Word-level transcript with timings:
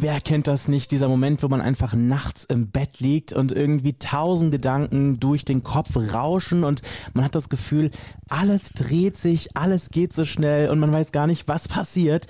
wer 0.00 0.20
kennt 0.20 0.46
das 0.46 0.68
nicht? 0.68 0.90
Dieser 0.90 1.08
Moment, 1.08 1.42
wo 1.42 1.48
man 1.48 1.60
einfach 1.60 1.94
nachts 1.94 2.44
im 2.44 2.70
Bett 2.70 3.00
liegt 3.00 3.32
und 3.32 3.52
irgendwie 3.52 3.94
tausend 3.98 4.50
Gedanken 4.50 5.18
durch 5.20 5.44
den 5.44 5.62
Kopf 5.62 5.96
rauschen 5.96 6.64
und 6.64 6.82
man 7.14 7.24
hat 7.24 7.34
das 7.34 7.48
Gefühl, 7.48 7.90
alles 8.28 8.72
dreht 8.74 9.16
sich, 9.16 9.56
alles 9.56 9.90
geht 9.90 10.12
so 10.12 10.24
schnell 10.24 10.70
und 10.70 10.78
man 10.78 10.92
weiß 10.92 11.12
gar 11.12 11.26
nicht, 11.26 11.48
was 11.48 11.68
passiert. 11.68 12.26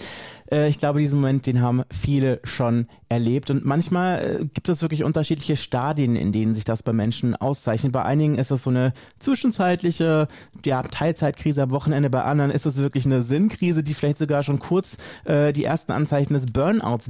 Äh, 0.51 0.69
ich 0.69 0.79
glaube, 0.79 1.01
diesen 1.01 1.21
Moment, 1.21 1.47
den 1.47 1.61
haben 1.61 1.83
viele 1.91 2.41
schon 2.45 2.87
erlebt. 3.09 3.51
Und 3.51 3.65
manchmal 3.65 4.19
äh, 4.19 4.45
gibt 4.45 4.69
es 4.69 4.83
wirklich 4.83 5.05
unterschiedliche 5.05 5.57
Stadien, 5.57 6.17
in 6.17 6.33
denen 6.33 6.55
sich 6.55 6.65
das 6.65 6.83
bei 6.83 6.93
Menschen 6.93 7.35
auszeichnet. 7.35 7.93
Bei 7.93 8.05
einigen 8.05 8.37
ist 8.37 8.51
es 8.51 8.65
so 8.65 8.71
eine 8.71 8.93
zwischenzeitliche 9.19 10.29
ja, 10.65 10.83
Teilzeitkrise 10.83 11.63
am 11.63 11.71
Wochenende, 11.71 12.11
bei 12.11 12.23
anderen 12.23 12.51
ist 12.51 12.67
es 12.67 12.77
wirklich 12.77 13.07
eine 13.07 13.23
Sinnkrise, 13.23 13.83
die 13.83 13.95
vielleicht 13.95 14.19
sogar 14.19 14.43
schon 14.43 14.59
kurz 14.59 14.97
äh, 15.25 15.53
die 15.53 15.65
ersten 15.65 15.93
Anzeichen 15.93 16.35
des 16.35 16.47
Burnouts 16.47 17.07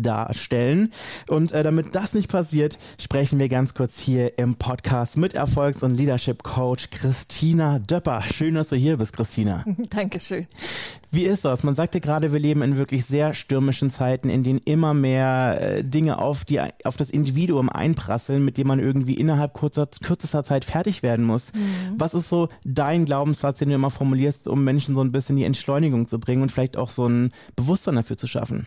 darstellen. 0.49 0.93
Und 1.29 1.53
äh, 1.53 1.63
damit 1.63 1.95
das 1.95 2.15
nicht 2.15 2.29
passiert, 2.29 2.79
sprechen 3.01 3.39
wir 3.39 3.49
ganz 3.49 3.75
kurz 3.75 3.99
hier 3.99 4.39
im 4.39 4.57
Podcast 4.57 5.17
mit 5.17 5.35
Erfolgs- 5.35 5.83
und 5.83 5.95
Leadership 5.95 6.43
Coach 6.43 6.91
Christina 6.91 7.79
Döpper. 7.79 8.23
Schön, 8.23 8.55
dass 8.55 8.71
du 8.71 8.77
hier 8.77 8.97
bist, 8.97 9.15
Christina. 9.15 9.65
Dankeschön. 9.91 10.47
Wie 11.11 11.25
ist 11.25 11.45
das? 11.45 11.63
Man 11.63 11.75
sagte 11.75 12.01
gerade, 12.01 12.33
wir 12.33 12.41
leben 12.41 12.63
in 12.63 12.77
wirklich 12.77 13.07
sehr 13.07 13.33
stürmischen 13.33 13.89
Zeiten, 13.89 14.29
in 14.29 14.43
denen 14.43 14.61
immer 14.65 14.93
mehr 14.93 15.59
äh, 15.61 15.85
Dinge 15.85 16.19
auf, 16.19 16.45
die, 16.45 16.61
auf 16.85 16.97
das 16.97 17.11
Individuum 17.11 17.71
einprasseln, 17.71 18.45
mit 18.45 18.59
dem 18.59 18.67
man 18.67 18.79
irgendwie 18.79 19.15
innerhalb 19.15 19.55
kurzer, 19.55 19.89
kürzester 20.03 20.45
Zeit 20.45 20.65
fertig 20.65 21.03
werden 21.03 21.25
muss. 21.25 21.53
Mhm. 21.55 21.95
Was 21.97 22.13
ist 22.15 22.29
so 22.29 22.49
dein 22.65 23.07
Glaubenssatz, 23.07 23.59
den 23.59 23.71
du 23.71 23.75
immer 23.75 23.91
formulierst, 23.91 24.49
um 24.49 24.65
Menschen 24.65 24.95
so 24.95 25.01
ein 25.01 25.13
bisschen 25.13 25.37
die 25.37 25.45
Entschleunigung 25.45 26.07
zu 26.09 26.21
bringen 26.21 26.43
und 26.43 26.53
vielleicht 26.53 26.77
auch 26.77 26.91
so 26.91 27.07
ein 27.07 27.31
Bewusstsein 27.57 27.95
dafür 27.95 28.19
zu 28.19 28.27
schaffen? 28.27 28.67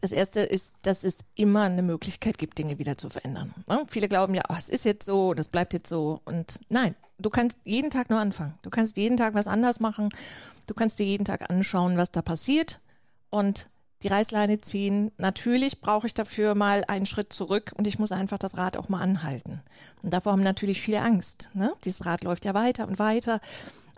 Das 0.00 0.12
erste 0.12 0.40
ist, 0.40 0.76
dass 0.82 1.04
es 1.04 1.18
immer 1.34 1.62
eine 1.62 1.82
Möglichkeit 1.82 2.38
gibt, 2.38 2.58
Dinge 2.58 2.78
wieder 2.78 2.96
zu 2.96 3.10
verändern. 3.10 3.54
Ja, 3.68 3.82
viele 3.86 4.08
glauben 4.08 4.34
ja, 4.34 4.42
oh, 4.48 4.54
es 4.56 4.68
ist 4.68 4.84
jetzt 4.84 5.04
so, 5.04 5.34
das 5.34 5.48
bleibt 5.48 5.74
jetzt 5.74 5.88
so. 5.88 6.20
Und 6.24 6.60
nein, 6.68 6.94
du 7.18 7.28
kannst 7.28 7.58
jeden 7.64 7.90
Tag 7.90 8.08
nur 8.08 8.18
anfangen. 8.18 8.54
Du 8.62 8.70
kannst 8.70 8.96
jeden 8.96 9.16
Tag 9.16 9.34
was 9.34 9.46
anders 9.46 9.78
machen. 9.78 10.08
Du 10.66 10.74
kannst 10.74 10.98
dir 10.98 11.04
jeden 11.04 11.24
Tag 11.24 11.50
anschauen, 11.50 11.96
was 11.96 12.12
da 12.12 12.22
passiert 12.22 12.80
und 13.28 13.68
die 14.02 14.08
Reißleine 14.08 14.60
ziehen. 14.60 15.12
Natürlich 15.18 15.80
brauche 15.80 16.06
ich 16.06 16.14
dafür 16.14 16.54
mal 16.54 16.84
einen 16.88 17.06
Schritt 17.06 17.32
zurück 17.32 17.72
und 17.76 17.86
ich 17.86 17.98
muss 17.98 18.12
einfach 18.12 18.38
das 18.38 18.56
Rad 18.56 18.76
auch 18.76 18.88
mal 18.88 19.02
anhalten. 19.02 19.60
Und 20.02 20.12
davor 20.12 20.32
haben 20.32 20.42
natürlich 20.42 20.80
viele 20.80 21.02
Angst. 21.02 21.50
Ne? 21.54 21.72
Dieses 21.84 22.06
Rad 22.06 22.24
läuft 22.24 22.44
ja 22.44 22.54
weiter 22.54 22.88
und 22.88 22.98
weiter. 22.98 23.40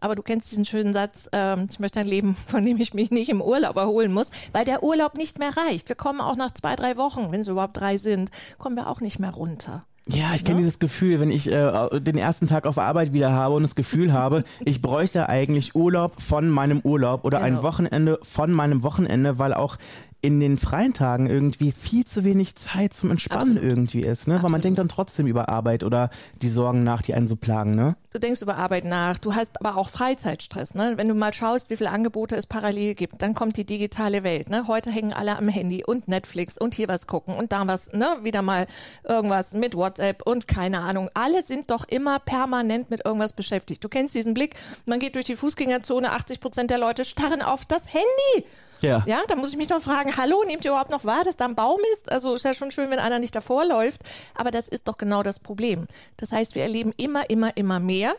Aber 0.03 0.17
du 0.17 0.23
kennst 0.23 0.51
diesen 0.51 0.65
schönen 0.65 0.93
Satz, 0.93 1.29
äh, 1.33 1.65
ich 1.65 1.79
möchte 1.79 2.01
ein 2.01 2.09
Leben, 2.09 2.35
von 2.49 2.65
dem 2.65 2.79
ich 2.79 2.93
mich 2.93 3.13
nicht 3.13 3.29
im 3.29 3.41
Urlaub 3.41 3.77
erholen 3.77 4.13
muss, 4.13 4.33
weil 4.53 4.65
der 4.65 4.83
Urlaub 4.83 5.15
nicht 5.15 5.39
mehr 5.39 5.57
reicht. 5.57 5.89
Wir 5.89 5.97
kommen 5.97 6.21
auch 6.21 6.35
nach 6.35 6.51
zwei, 6.51 6.75
drei 6.75 6.97
Wochen, 6.97 7.31
wenn 7.31 7.41
es 7.41 7.47
überhaupt 7.47 7.77
drei 7.77 7.97
sind, 7.97 8.31
kommen 8.59 8.75
wir 8.75 8.89
auch 8.89 9.01
nicht 9.01 9.21
mehr 9.21 9.31
runter. 9.31 9.87
Ja, 10.09 10.35
ich 10.35 10.45
kenne 10.45 10.59
ja? 10.59 10.65
dieses 10.65 10.81
Gefühl, 10.81 11.21
wenn 11.21 11.31
ich 11.31 11.51
äh, 11.51 12.01
den 12.01 12.19
ersten 12.19 12.49
Tag 12.49 12.67
auf 12.67 12.79
Arbeit 12.79 13.13
wieder 13.13 13.33
habe 13.33 13.55
und 13.55 13.63
das 13.63 13.75
Gefühl 13.75 14.13
habe, 14.13 14.43
ich 14.65 14.83
bräuchte 14.83 15.29
eigentlich 15.29 15.77
Urlaub 15.77 16.21
von 16.21 16.49
meinem 16.51 16.81
Urlaub 16.81 17.25
oder 17.25 17.39
genau. 17.39 17.59
ein 17.59 17.63
Wochenende 17.63 18.19
von 18.23 18.51
meinem 18.51 18.83
Wochenende, 18.83 19.39
weil 19.39 19.55
auch 19.55 19.79
in 20.25 20.39
den 20.39 20.57
freien 20.57 20.93
Tagen 20.93 21.27
irgendwie 21.27 21.73
viel 21.73 22.07
zu 22.07 22.23
wenig 22.23 22.55
Zeit 22.55 22.95
zum 22.95 23.11
Entspannen 23.11 23.57
Absolut. 23.57 23.65
irgendwie 23.65 24.01
ist, 24.03 24.29
ne? 24.29 24.41
Weil 24.41 24.51
man 24.51 24.61
denkt 24.61 24.79
dann 24.79 24.89
trotzdem 24.89 25.27
über 25.27 25.49
Arbeit 25.49 25.83
oder 25.83 26.11
die 26.41 26.49
Sorgen 26.49 26.85
nach, 26.85 27.03
die 27.03 27.13
einen 27.13 27.27
so 27.27 27.35
plagen, 27.35 27.75
ne? 27.75 27.97
Du 28.13 28.21
denkst 28.21 28.41
über 28.41 28.57
Arbeit 28.57 28.85
nach, 28.85 29.19
du 29.19 29.35
hast 29.35 29.61
aber 29.61 29.77
auch 29.77 29.89
Freizeitstress, 29.89 30.75
ne? 30.75 30.93
Wenn 30.97 31.09
du 31.09 31.15
mal 31.15 31.35
schaust, 31.35 31.71
wie 31.71 31.77
viele 31.77 31.91
Angebote 31.91 32.37
es 32.37 32.47
parallel 32.47 32.95
gibt, 32.95 33.21
dann 33.21 33.35
kommt 33.35 33.57
die 33.57 33.65
digitale 33.65 34.23
Welt, 34.23 34.49
ne? 34.49 34.69
Heute 34.69 34.93
hängen 34.93 35.13
alle 35.13 35.37
am 35.37 35.49
Handy 35.49 35.85
und 35.85 36.07
Netflix 36.07 36.57
und 36.57 36.75
hier 36.75 36.87
was 36.87 37.09
gucken 37.09 37.35
und 37.35 37.51
da 37.51 37.67
was, 37.67 37.93
ne? 37.93 38.07
Wieder 38.23 38.43
mal 38.43 38.69
irgendwas 39.03 39.55
mit 39.55 39.75
WhatsApp 39.75 39.92
und 40.25 40.49
keine 40.49 40.81
Ahnung. 40.81 41.11
Alle 41.15 41.43
sind 41.43 41.71
doch 41.71 41.85
immer 41.89 42.19
permanent 42.19 42.91
mit 42.91 43.05
irgendwas 43.05 43.33
beschäftigt. 43.33 43.83
Du 43.83 43.89
kennst 43.89 44.15
diesen 44.15 44.35
Blick, 44.35 44.55
man 44.87 44.99
geht 44.99 45.15
durch 45.15 45.27
die 45.27 45.37
Fußgängerzone, 45.37 46.11
80 46.11 46.41
Prozent 46.41 46.71
der 46.71 46.79
Leute 46.79 47.05
starren 47.05 47.43
auf 47.43 47.65
das 47.65 47.93
Handy. 47.93 48.47
Ja. 48.83 49.05
Ja, 49.07 49.23
da 49.29 49.37
muss 49.37 49.51
ich 49.51 49.57
mich 49.57 49.69
noch 49.69 49.81
fragen, 49.81 50.17
hallo, 50.17 50.43
nehmt 50.45 50.65
ihr 50.65 50.73
überhaupt 50.73 50.91
noch 50.91 51.05
wahr, 51.05 51.25
dass 51.25 51.37
da 51.37 51.45
ein 51.47 51.55
Baum 51.55 51.79
ist? 51.93 52.11
Also 52.11 52.35
ist 52.35 52.45
ja 52.45 52.55
schon 52.55 52.71
schön, 52.71 52.91
wenn 52.91 52.99
einer 52.99 53.19
nicht 53.19 53.35
davor 53.35 53.65
läuft. 53.65 54.03
Aber 54.35 54.51
das 54.51 54.69
ist 54.69 54.89
doch 54.89 54.99
genau 54.99 55.23
das 55.23 55.41
Problem. 55.41 55.87
Das 56.17 56.33
heißt, 56.33 56.55
wir 56.55 56.63
erleben 56.63 56.93
immer, 56.97 57.31
immer, 57.31 57.57
immer 57.57 57.81
mehr. 57.81 58.15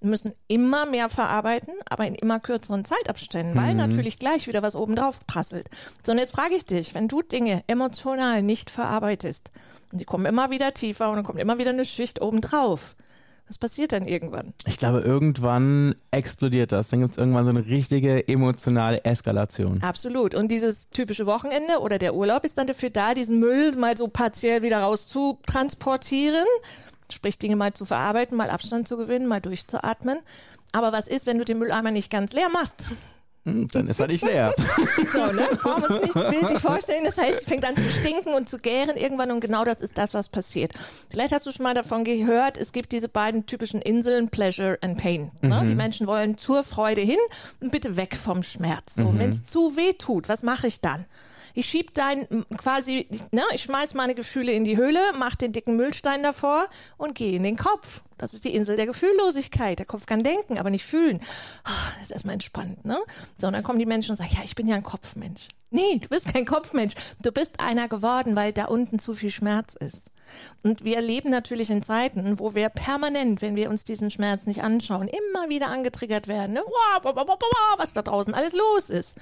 Müssen 0.00 0.32
immer 0.46 0.86
mehr 0.86 1.08
verarbeiten, 1.08 1.74
aber 1.90 2.06
in 2.06 2.14
immer 2.14 2.38
kürzeren 2.38 2.84
Zeitabständen, 2.84 3.56
weil 3.56 3.72
mhm. 3.72 3.78
natürlich 3.78 4.20
gleich 4.20 4.46
wieder 4.46 4.62
was 4.62 4.76
obendrauf 4.76 5.26
prasselt. 5.26 5.68
So, 6.06 6.12
und 6.12 6.18
jetzt 6.18 6.36
frage 6.36 6.54
ich 6.54 6.64
dich, 6.64 6.94
wenn 6.94 7.08
du 7.08 7.20
Dinge 7.22 7.64
emotional 7.66 8.42
nicht 8.42 8.70
verarbeitest, 8.70 9.50
und 9.92 10.00
die 10.00 10.04
kommen 10.04 10.26
immer 10.26 10.50
wieder 10.50 10.74
tiefer 10.74 11.08
und 11.10 11.16
dann 11.16 11.24
kommt 11.24 11.38
immer 11.38 11.58
wieder 11.58 11.70
eine 11.70 11.84
Schicht 11.84 12.20
obendrauf, 12.20 12.94
was 13.48 13.56
passiert 13.56 13.92
dann 13.92 14.06
irgendwann? 14.06 14.52
Ich 14.66 14.78
glaube, 14.78 15.00
irgendwann 15.00 15.94
explodiert 16.10 16.70
das. 16.70 16.88
Dann 16.88 17.00
gibt 17.00 17.12
es 17.12 17.18
irgendwann 17.18 17.44
so 17.44 17.50
eine 17.50 17.64
richtige 17.64 18.28
emotionale 18.28 19.02
Eskalation. 19.04 19.82
Absolut. 19.82 20.34
Und 20.34 20.50
dieses 20.50 20.90
typische 20.90 21.24
Wochenende 21.24 21.78
oder 21.80 21.98
der 21.98 22.14
Urlaub 22.14 22.44
ist 22.44 22.58
dann 22.58 22.66
dafür 22.66 22.90
da, 22.90 23.14
diesen 23.14 23.40
Müll 23.40 23.74
mal 23.76 23.96
so 23.96 24.08
partiell 24.08 24.62
wieder 24.62 24.80
raus 24.80 25.08
zu 25.08 25.38
transportieren. 25.46 26.44
Sprich, 27.10 27.38
Dinge 27.38 27.56
mal 27.56 27.72
zu 27.72 27.86
verarbeiten, 27.86 28.36
mal 28.36 28.50
Abstand 28.50 28.86
zu 28.86 28.98
gewinnen, 28.98 29.26
mal 29.26 29.40
durchzuatmen. 29.40 30.18
Aber 30.72 30.92
was 30.92 31.08
ist, 31.08 31.26
wenn 31.26 31.38
du 31.38 31.46
den 31.46 31.58
Mülleimer 31.58 31.90
nicht 31.90 32.10
ganz 32.10 32.34
leer 32.34 32.50
machst? 32.52 32.90
Dann 33.72 33.88
ist 33.88 34.00
er 34.00 34.06
nicht 34.06 34.24
leer. 34.24 34.54
so, 35.12 35.26
ne? 35.32 35.48
Brauchen 35.60 35.82
wir 35.82 35.90
uns 35.90 36.02
nicht 36.02 36.30
bildlich 36.30 36.58
vorstellen. 36.58 37.04
Das 37.04 37.18
heißt, 37.18 37.40
es 37.40 37.44
fängt 37.44 37.64
an 37.64 37.76
zu 37.76 37.88
stinken 37.88 38.34
und 38.34 38.48
zu 38.48 38.58
gären 38.58 38.96
irgendwann 38.96 39.30
und 39.30 39.40
genau 39.40 39.64
das 39.64 39.80
ist 39.80 39.98
das, 39.98 40.14
was 40.14 40.28
passiert. 40.28 40.72
Vielleicht 41.10 41.32
hast 41.32 41.46
du 41.46 41.50
schon 41.50 41.64
mal 41.64 41.74
davon 41.74 42.04
gehört, 42.04 42.56
es 42.56 42.72
gibt 42.72 42.92
diese 42.92 43.08
beiden 43.08 43.46
typischen 43.46 43.80
Inseln, 43.80 44.28
Pleasure 44.28 44.78
and 44.82 44.98
Pain. 44.98 45.30
Ne? 45.40 45.62
Mhm. 45.62 45.68
Die 45.68 45.74
Menschen 45.74 46.06
wollen 46.06 46.36
zur 46.36 46.62
Freude 46.62 47.00
hin 47.00 47.18
und 47.60 47.72
bitte 47.72 47.96
weg 47.96 48.16
vom 48.16 48.42
Schmerz. 48.42 48.96
So, 48.96 49.04
mhm. 49.04 49.18
Wenn 49.18 49.30
es 49.30 49.44
zu 49.44 49.76
weh 49.76 49.92
tut, 49.94 50.28
was 50.28 50.42
mache 50.42 50.66
ich 50.66 50.80
dann? 50.80 51.06
Ich 51.58 51.66
schieb 51.66 51.92
dein 51.92 52.24
quasi, 52.56 53.08
ne, 53.32 53.42
ich 53.52 53.64
schmeiß 53.64 53.94
meine 53.94 54.14
Gefühle 54.14 54.52
in 54.52 54.62
die 54.62 54.76
Höhle, 54.76 55.00
mach 55.18 55.34
den 55.34 55.50
dicken 55.50 55.74
Müllstein 55.74 56.22
davor 56.22 56.68
und 56.98 57.16
gehe 57.16 57.34
in 57.34 57.42
den 57.42 57.56
Kopf. 57.56 58.02
Das 58.16 58.32
ist 58.32 58.44
die 58.44 58.54
Insel 58.54 58.76
der 58.76 58.86
Gefühllosigkeit. 58.86 59.76
Der 59.76 59.84
Kopf 59.84 60.06
kann 60.06 60.22
denken, 60.22 60.56
aber 60.58 60.70
nicht 60.70 60.84
fühlen. 60.84 61.18
Oh, 61.66 61.90
das 61.94 62.02
ist 62.02 62.10
erstmal 62.12 62.34
entspannt, 62.34 62.84
ne? 62.84 62.96
So, 63.38 63.48
und 63.48 63.54
dann 63.54 63.64
kommen 63.64 63.80
die 63.80 63.86
Menschen 63.86 64.12
und 64.12 64.16
sagen, 64.16 64.30
ja, 64.34 64.44
ich 64.44 64.54
bin 64.54 64.68
ja 64.68 64.76
ein 64.76 64.84
Kopfmensch. 64.84 65.48
Nee, 65.70 65.98
du 66.00 66.06
bist 66.06 66.32
kein 66.32 66.46
Kopfmensch. 66.46 66.94
Du 67.22 67.32
bist 67.32 67.58
einer 67.58 67.88
geworden, 67.88 68.36
weil 68.36 68.52
da 68.52 68.66
unten 68.66 69.00
zu 69.00 69.12
viel 69.12 69.32
Schmerz 69.32 69.74
ist. 69.74 70.12
Und 70.62 70.84
wir 70.84 71.00
leben 71.00 71.30
natürlich 71.30 71.70
in 71.70 71.82
Zeiten, 71.82 72.38
wo 72.38 72.54
wir 72.54 72.68
permanent, 72.68 73.42
wenn 73.42 73.56
wir 73.56 73.68
uns 73.68 73.82
diesen 73.82 74.12
Schmerz 74.12 74.46
nicht 74.46 74.62
anschauen, 74.62 75.08
immer 75.08 75.48
wieder 75.48 75.70
angetriggert 75.70 76.28
werden, 76.28 76.52
ne? 76.52 76.62
was 77.78 77.92
da 77.94 78.02
draußen 78.02 78.32
alles 78.32 78.52
los 78.52 78.90
ist. 78.90 79.16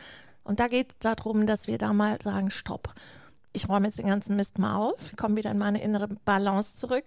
Und 0.47 0.61
da 0.61 0.69
geht 0.69 0.93
es 0.93 0.99
darum, 1.01 1.47
dass 1.47 1.67
wir 1.67 1.77
da 1.77 1.93
mal 1.93 2.19
sagen, 2.23 2.51
stopp. 2.51 2.95
Ich 3.53 3.69
räume 3.69 3.87
jetzt 3.87 3.99
den 3.99 4.07
ganzen 4.07 4.37
Mist 4.37 4.59
mal 4.59 4.77
auf, 4.77 5.15
komme 5.17 5.37
wieder 5.37 5.51
in 5.51 5.59
meine 5.59 5.83
innere 5.83 6.09
Balance 6.25 6.77
zurück 6.77 7.05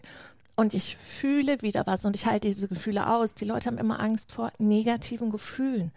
und 0.56 0.74
ich 0.74 0.98
fühle 0.98 1.62
wieder 1.62 1.88
was 1.88 2.04
und 2.04 2.16
ich 2.16 2.26
halte 2.26 2.48
diese 2.48 2.68
Gefühle 2.68 3.08
aus. 3.08 3.34
Die 3.34 3.46
Leute 3.46 3.68
haben 3.68 3.78
immer 3.78 4.00
Angst 4.02 4.34
vor 4.34 4.52
negativen 4.58 5.32
Gefühlen. 5.32 5.92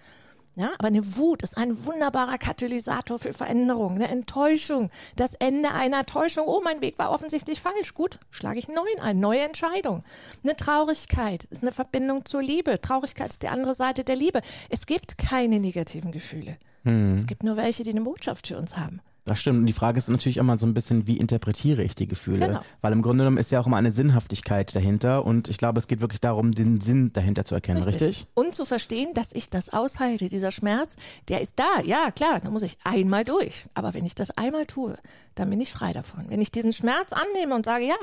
Ja, 0.54 0.72
aber 0.78 0.88
eine 0.88 1.16
Wut 1.16 1.42
ist 1.42 1.56
ein 1.56 1.86
wunderbarer 1.86 2.36
Katalysator 2.36 3.18
für 3.18 3.32
Veränderung. 3.32 3.94
Eine 3.94 4.08
Enttäuschung, 4.08 4.90
das 5.16 5.32
Ende 5.34 5.70
einer 5.70 6.04
Täuschung. 6.04 6.46
Oh, 6.46 6.60
mein 6.62 6.82
Weg 6.82 6.98
war 6.98 7.10
offensichtlich 7.10 7.60
falsch. 7.60 7.94
Gut, 7.94 8.18
schlage 8.30 8.58
ich 8.58 8.68
einen 8.68 8.76
neuen 8.76 9.00
ein. 9.00 9.18
Neue 9.18 9.40
Entscheidung. 9.40 10.02
Eine 10.44 10.54
Traurigkeit 10.54 11.44
ist 11.44 11.62
eine 11.62 11.72
Verbindung 11.72 12.26
zur 12.26 12.42
Liebe. 12.42 12.80
Traurigkeit 12.80 13.30
ist 13.30 13.42
die 13.42 13.48
andere 13.48 13.74
Seite 13.74 14.04
der 14.04 14.16
Liebe. 14.16 14.42
Es 14.68 14.84
gibt 14.84 15.16
keine 15.16 15.58
negativen 15.58 16.12
Gefühle. 16.12 16.58
Hm. 16.84 17.16
Es 17.16 17.26
gibt 17.26 17.44
nur 17.44 17.56
welche, 17.56 17.82
die 17.82 17.90
eine 17.90 18.02
Botschaft 18.02 18.48
für 18.48 18.58
uns 18.58 18.76
haben. 18.76 19.00
Das 19.24 19.38
stimmt. 19.38 19.60
Und 19.60 19.66
die 19.66 19.72
Frage 19.72 19.98
ist 19.98 20.08
natürlich 20.08 20.36
immer 20.36 20.58
so 20.58 20.66
ein 20.66 20.74
bisschen, 20.74 21.06
wie 21.06 21.16
interpretiere 21.16 21.84
ich 21.84 21.94
die 21.94 22.08
Gefühle? 22.08 22.48
Genau. 22.48 22.60
Weil 22.80 22.92
im 22.92 23.02
Grunde 23.02 23.22
genommen 23.22 23.36
ist 23.36 23.52
ja 23.52 23.60
auch 23.60 23.68
immer 23.68 23.76
eine 23.76 23.92
Sinnhaftigkeit 23.92 24.74
dahinter. 24.74 25.24
Und 25.24 25.48
ich 25.48 25.58
glaube, 25.58 25.78
es 25.78 25.86
geht 25.86 26.00
wirklich 26.00 26.20
darum, 26.20 26.52
den 26.52 26.80
Sinn 26.80 27.12
dahinter 27.12 27.44
zu 27.44 27.54
erkennen, 27.54 27.82
richtig? 27.84 28.26
Und 28.34 28.54
zu 28.56 28.64
verstehen, 28.64 29.14
dass 29.14 29.32
ich 29.32 29.48
das 29.48 29.68
aushalte. 29.68 30.28
Dieser 30.28 30.50
Schmerz, 30.50 30.96
der 31.28 31.40
ist 31.40 31.60
da. 31.60 31.80
Ja, 31.84 32.10
klar, 32.10 32.40
da 32.40 32.50
muss 32.50 32.62
ich 32.62 32.78
einmal 32.82 33.24
durch. 33.24 33.66
Aber 33.74 33.94
wenn 33.94 34.04
ich 34.04 34.16
das 34.16 34.32
einmal 34.32 34.66
tue, 34.66 34.96
dann 35.36 35.50
bin 35.50 35.60
ich 35.60 35.70
frei 35.70 35.92
davon. 35.92 36.24
Wenn 36.28 36.40
ich 36.40 36.50
diesen 36.50 36.72
Schmerz 36.72 37.12
annehme 37.12 37.54
und 37.54 37.64
sage, 37.64 37.86
ja, 37.86 37.96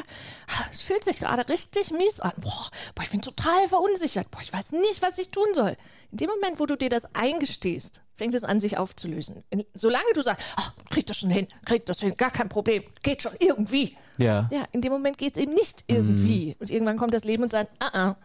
es 0.71 0.81
fühlt 0.81 1.03
sich 1.03 1.19
gerade 1.19 1.49
richtig 1.49 1.91
mies 1.91 2.21
an. 2.21 2.31
Boah, 2.37 2.69
boah, 2.95 3.03
ich 3.03 3.09
bin 3.09 3.21
total 3.21 3.67
verunsichert. 3.67 4.31
Boah, 4.31 4.41
ich 4.41 4.53
weiß 4.53 4.71
nicht, 4.71 5.01
was 5.01 5.17
ich 5.17 5.31
tun 5.31 5.47
soll. 5.53 5.75
In 6.11 6.19
dem 6.19 6.29
Moment, 6.29 6.61
wo 6.61 6.65
du 6.65 6.77
dir 6.77 6.89
das 6.89 7.13
eingestehst, 7.13 8.03
fängt 8.19 8.35
es 8.35 8.43
an, 8.43 8.59
sich 8.59 8.77
aufzulösen. 8.77 9.43
Solange 9.73 10.05
du 10.13 10.21
sagst, 10.21 10.45
ach, 10.57 10.73
krieg 10.91 11.07
das 11.07 11.17
schon 11.17 11.31
hin, 11.31 11.47
krieg 11.65 11.85
das 11.87 11.99
hin, 12.01 12.13
gar 12.17 12.29
kein 12.31 12.49
Problem, 12.49 12.83
geht 13.01 13.23
schon 13.23 13.31
irgendwie. 13.39 13.95
Ja. 14.17 14.47
Ja, 14.51 14.65
in 14.73 14.81
dem 14.81 14.91
Moment 14.91 15.17
geht 15.17 15.35
es 15.35 15.41
eben 15.41 15.53
nicht 15.55 15.85
irgendwie. 15.87 16.55
Und 16.59 16.69
irgendwann 16.69 16.97
kommt 16.97 17.13
das 17.13 17.23
Leben 17.23 17.41
und 17.43 17.51
sagt, 17.51 17.71
ah, 17.79 17.89
ah, 17.93 18.15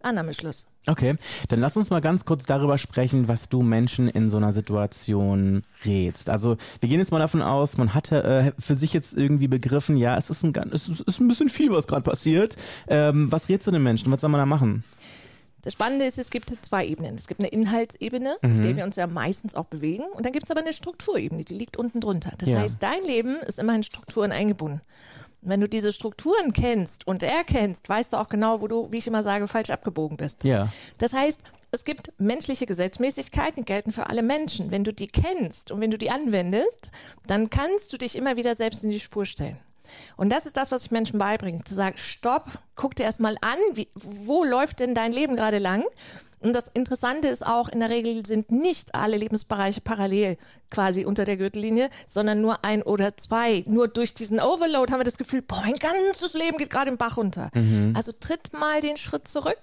Annahmeschluss. 0.00 0.66
Okay, 0.88 1.14
dann 1.48 1.60
lass 1.60 1.76
uns 1.76 1.90
mal 1.90 2.00
ganz 2.00 2.24
kurz 2.24 2.42
darüber 2.44 2.76
sprechen, 2.76 3.28
was 3.28 3.48
du 3.48 3.62
Menschen 3.62 4.08
in 4.08 4.30
so 4.30 4.38
einer 4.38 4.52
Situation 4.52 5.62
rätst. 5.84 6.28
Also 6.28 6.56
wir 6.80 6.88
gehen 6.88 6.98
jetzt 6.98 7.12
mal 7.12 7.20
davon 7.20 7.40
aus, 7.40 7.76
man 7.76 7.94
hatte 7.94 8.24
äh, 8.24 8.52
für 8.60 8.74
sich 8.74 8.92
jetzt 8.92 9.12
irgendwie 9.16 9.46
begriffen, 9.46 9.96
ja, 9.96 10.16
es 10.16 10.28
ist 10.28 10.42
ein, 10.42 10.52
gan- 10.52 10.70
es 10.72 10.88
ist, 10.88 11.00
es 11.02 11.06
ist 11.06 11.20
ein 11.20 11.28
bisschen 11.28 11.48
viel, 11.50 11.70
was 11.70 11.86
gerade 11.86 12.02
passiert. 12.02 12.56
Ähm, 12.88 13.30
was 13.30 13.48
rätst 13.48 13.68
du 13.68 13.70
den 13.70 13.82
Menschen? 13.84 14.10
Was 14.10 14.22
soll 14.22 14.30
man 14.30 14.40
da 14.40 14.46
machen? 14.46 14.82
Das 15.62 15.74
Spannende 15.74 16.04
ist, 16.06 16.18
es 16.18 16.30
gibt 16.30 16.52
zwei 16.62 16.84
Ebenen. 16.86 17.16
Es 17.16 17.28
gibt 17.28 17.40
eine 17.40 17.48
Inhaltsebene, 17.48 18.36
auf 18.42 18.60
der 18.60 18.76
wir 18.76 18.84
uns 18.84 18.96
ja 18.96 19.06
meistens 19.06 19.54
auch 19.54 19.66
bewegen. 19.66 20.04
Und 20.12 20.26
dann 20.26 20.32
gibt 20.32 20.44
es 20.44 20.50
aber 20.50 20.60
eine 20.60 20.72
Strukturebene, 20.72 21.44
die 21.44 21.54
liegt 21.54 21.76
unten 21.76 22.00
drunter. 22.00 22.32
Das 22.38 22.48
Ja. 22.48 22.58
heißt, 22.58 22.82
dein 22.82 23.02
Leben 23.04 23.36
ist 23.46 23.58
immer 23.58 23.74
in 23.74 23.82
Strukturen 23.84 24.32
eingebunden. 24.32 24.80
Und 25.40 25.48
wenn 25.50 25.60
du 25.60 25.68
diese 25.68 25.92
Strukturen 25.92 26.52
kennst 26.52 27.06
und 27.06 27.22
erkennst, 27.22 27.88
weißt 27.88 28.12
du 28.12 28.16
auch 28.16 28.28
genau, 28.28 28.60
wo 28.60 28.68
du, 28.68 28.90
wie 28.92 28.98
ich 28.98 29.06
immer 29.06 29.22
sage, 29.22 29.48
falsch 29.48 29.70
abgebogen 29.70 30.16
bist. 30.16 30.44
Ja. 30.44 30.68
Das 30.98 31.12
heißt, 31.12 31.42
es 31.72 31.84
gibt 31.84 32.12
menschliche 32.18 32.66
Gesetzmäßigkeiten, 32.66 33.62
die 33.62 33.64
gelten 33.64 33.92
für 33.92 34.08
alle 34.08 34.22
Menschen. 34.22 34.70
Wenn 34.70 34.84
du 34.84 34.92
die 34.92 35.06
kennst 35.06 35.70
und 35.70 35.80
wenn 35.80 35.90
du 35.90 35.98
die 35.98 36.10
anwendest, 36.10 36.90
dann 37.26 37.50
kannst 37.50 37.92
du 37.92 37.96
dich 37.98 38.14
immer 38.16 38.36
wieder 38.36 38.54
selbst 38.56 38.84
in 38.84 38.90
die 38.90 39.00
Spur 39.00 39.26
stellen. 39.26 39.58
Und 40.16 40.30
das 40.30 40.46
ist 40.46 40.56
das, 40.56 40.70
was 40.70 40.84
ich 40.84 40.90
Menschen 40.90 41.18
beibringe, 41.18 41.64
zu 41.64 41.74
sagen, 41.74 41.96
stopp, 41.98 42.46
guck 42.74 42.96
dir 42.96 43.04
erstmal 43.04 43.36
an, 43.40 43.58
wie, 43.74 43.88
wo 43.94 44.44
läuft 44.44 44.80
denn 44.80 44.94
dein 44.94 45.12
Leben 45.12 45.36
gerade 45.36 45.58
lang? 45.58 45.84
Und 46.40 46.54
das 46.54 46.68
Interessante 46.74 47.28
ist 47.28 47.46
auch, 47.46 47.68
in 47.68 47.80
der 47.80 47.88
Regel 47.88 48.26
sind 48.26 48.50
nicht 48.50 48.96
alle 48.96 49.16
Lebensbereiche 49.16 49.80
parallel 49.80 50.36
quasi 50.70 51.04
unter 51.04 51.24
der 51.24 51.36
Gürtellinie, 51.36 51.88
sondern 52.06 52.40
nur 52.40 52.64
ein 52.64 52.82
oder 52.82 53.16
zwei. 53.16 53.64
Nur 53.68 53.86
durch 53.86 54.14
diesen 54.14 54.40
Overload 54.40 54.92
haben 54.92 55.00
wir 55.00 55.04
das 55.04 55.18
Gefühl, 55.18 55.42
boah, 55.42 55.60
mein 55.60 55.76
ganzes 55.76 56.34
Leben 56.34 56.58
geht 56.58 56.70
gerade 56.70 56.90
im 56.90 56.96
Bach 56.96 57.16
runter. 57.16 57.50
Also 57.94 58.10
tritt 58.12 58.52
mal 58.52 58.80
den 58.80 58.96
Schritt 58.96 59.28
zurück, 59.28 59.60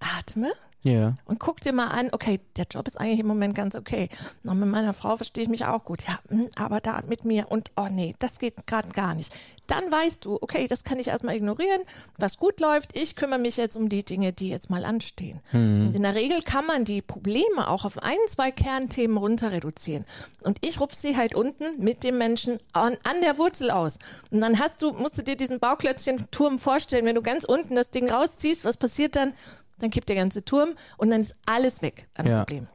atme 0.00 0.50
Ja. 0.84 1.16
und 1.26 1.40
guck 1.40 1.60
dir 1.60 1.72
mal 1.72 1.88
an, 1.88 2.08
okay, 2.12 2.40
der 2.56 2.66
Job 2.70 2.86
ist 2.86 3.00
eigentlich 3.00 3.18
im 3.18 3.26
Moment 3.26 3.54
ganz 3.54 3.74
okay. 3.74 4.08
Und 4.44 4.60
mit 4.60 4.68
meiner 4.68 4.92
Frau 4.92 5.16
verstehe 5.16 5.44
ich 5.44 5.50
mich 5.50 5.66
auch 5.66 5.84
gut. 5.84 6.04
Ja, 6.06 6.18
hm, 6.28 6.48
aber 6.56 6.80
da 6.80 7.02
mit 7.08 7.24
mir 7.24 7.50
und 7.50 7.72
oh 7.76 7.88
nee, 7.90 8.14
das 8.20 8.38
geht 8.38 8.66
gerade 8.66 8.88
gar 8.90 9.14
nicht. 9.14 9.34
Dann 9.66 9.90
weißt 9.90 10.24
du, 10.24 10.38
okay, 10.40 10.66
das 10.66 10.84
kann 10.84 10.98
ich 10.98 11.08
erstmal 11.08 11.36
ignorieren, 11.36 11.82
was 12.16 12.38
gut 12.38 12.58
läuft. 12.60 12.96
Ich 12.96 13.16
kümmere 13.16 13.38
mich 13.38 13.58
jetzt 13.58 13.76
um 13.76 13.90
die 13.90 14.02
Dinge, 14.02 14.32
die 14.32 14.48
jetzt 14.48 14.70
mal 14.70 14.84
anstehen. 14.84 15.40
Und 15.52 15.94
in 15.94 16.02
der 16.02 16.14
Regel 16.14 16.40
kann 16.40 16.64
man 16.64 16.86
die 16.86 17.02
Probleme 17.02 17.68
auch 17.68 17.84
auf 17.84 18.02
ein, 18.02 18.16
zwei 18.28 18.50
Kernthemen 18.50 19.18
runter 19.18 19.52
reduzieren. 19.52 20.06
Und 20.42 20.56
ich 20.64 20.80
rupf 20.80 20.94
sie 20.94 21.18
halt 21.18 21.34
unten 21.34 21.82
mit 21.84 22.02
dem 22.02 22.16
Menschen 22.16 22.58
an, 22.72 22.96
an 23.04 23.20
der 23.20 23.36
Wurzel 23.36 23.70
aus. 23.70 23.98
Und 24.30 24.40
dann 24.40 24.58
hast 24.58 24.80
du, 24.80 24.92
musst 24.92 25.18
du 25.18 25.22
dir 25.22 25.36
diesen 25.36 25.60
Bauklötzchen-Turm 25.60 26.58
vorstellen, 26.58 27.04
wenn 27.04 27.16
du 27.16 27.22
ganz 27.22 27.44
unten 27.44 27.74
das 27.74 27.90
Ding 27.90 28.10
rausziehst, 28.10 28.64
was 28.64 28.78
passiert 28.78 29.16
dann? 29.16 29.34
Dann 29.80 29.90
kippt 29.90 30.08
der 30.08 30.16
ganze 30.16 30.44
Turm 30.44 30.70
und 30.96 31.10
dann 31.10 31.20
ist 31.20 31.34
alles 31.46 31.82
weg 31.82 32.08
an 32.14 32.26
Ja. 32.26 32.38
Problemen. 32.40 32.68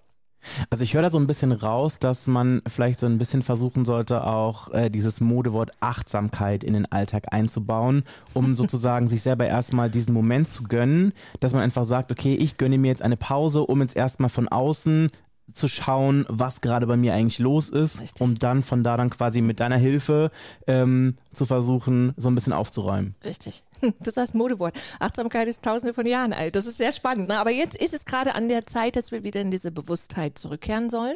Also 0.69 0.83
ich 0.83 0.94
höre 0.94 1.03
da 1.03 1.09
so 1.09 1.17
ein 1.17 1.27
bisschen 1.27 1.51
raus, 1.51 2.00
dass 2.00 2.27
man 2.27 2.61
vielleicht 2.67 3.00
so 3.00 3.05
ein 3.05 3.17
bisschen 3.17 3.44
versuchen 3.44 3.85
sollte, 3.85 4.25
auch 4.25 4.69
äh, 4.73 4.89
dieses 4.89 5.21
Modewort 5.21 5.71
Achtsamkeit 5.79 6.63
in 6.63 6.73
den 6.73 6.91
Alltag 6.91 7.27
einzubauen, 7.31 8.03
um 8.33 8.53
sozusagen 8.55 9.07
sich 9.07 9.21
selber 9.21 9.47
erstmal 9.47 9.89
diesen 9.89 10.13
Moment 10.13 10.50
zu 10.50 10.63
gönnen, 10.63 11.13
dass 11.39 11.53
man 11.53 11.61
einfach 11.61 11.85
sagt, 11.85 12.11
okay, 12.11 12.35
ich 12.35 12.57
gönne 12.57 12.77
mir 12.77 12.89
jetzt 12.89 13.01
eine 13.01 13.17
Pause, 13.17 13.61
um 13.61 13.81
jetzt 13.81 13.95
erstmal 13.95 14.29
von 14.29 14.47
außen 14.47 15.07
zu 15.51 15.67
schauen, 15.67 16.25
was 16.29 16.61
gerade 16.61 16.88
bei 16.88 16.97
mir 16.97 17.13
eigentlich 17.13 17.39
los 17.39 17.69
ist, 17.69 18.00
Richtig. 18.00 18.21
um 18.21 18.35
dann 18.35 18.63
von 18.63 18.83
da 18.83 18.97
dann 18.97 19.09
quasi 19.09 19.41
mit 19.41 19.59
deiner 19.59 19.77
Hilfe 19.77 20.31
ähm, 20.67 21.17
zu 21.33 21.45
versuchen, 21.45 22.13
so 22.17 22.29
ein 22.29 22.35
bisschen 22.35 22.53
aufzuräumen. 22.53 23.15
Richtig. 23.23 23.63
Du 24.03 24.12
sagst 24.12 24.35
Modewort. 24.35 24.75
Achtsamkeit 25.00 25.47
ist 25.47 25.63
tausende 25.63 25.94
von 25.94 26.06
Jahren 26.06 26.33
alt. 26.33 26.56
Das 26.56 26.65
ist 26.65 26.77
sehr 26.77 26.91
spannend. 26.91 27.30
Ne? 27.30 27.38
Aber 27.38 27.51
jetzt 27.51 27.75
ist 27.75 27.94
es 27.94 28.06
gerade 28.06 28.35
an 28.35 28.50
der 28.50 28.65
Zeit, 28.65 28.95
dass 28.95 29.12
wir 29.12 29.24
wieder 29.24 29.41
in 29.41 29.51
diese 29.51 29.71
Bewusstheit 29.71 30.38
zurückkehren 30.38 30.89
sollen. 30.89 31.15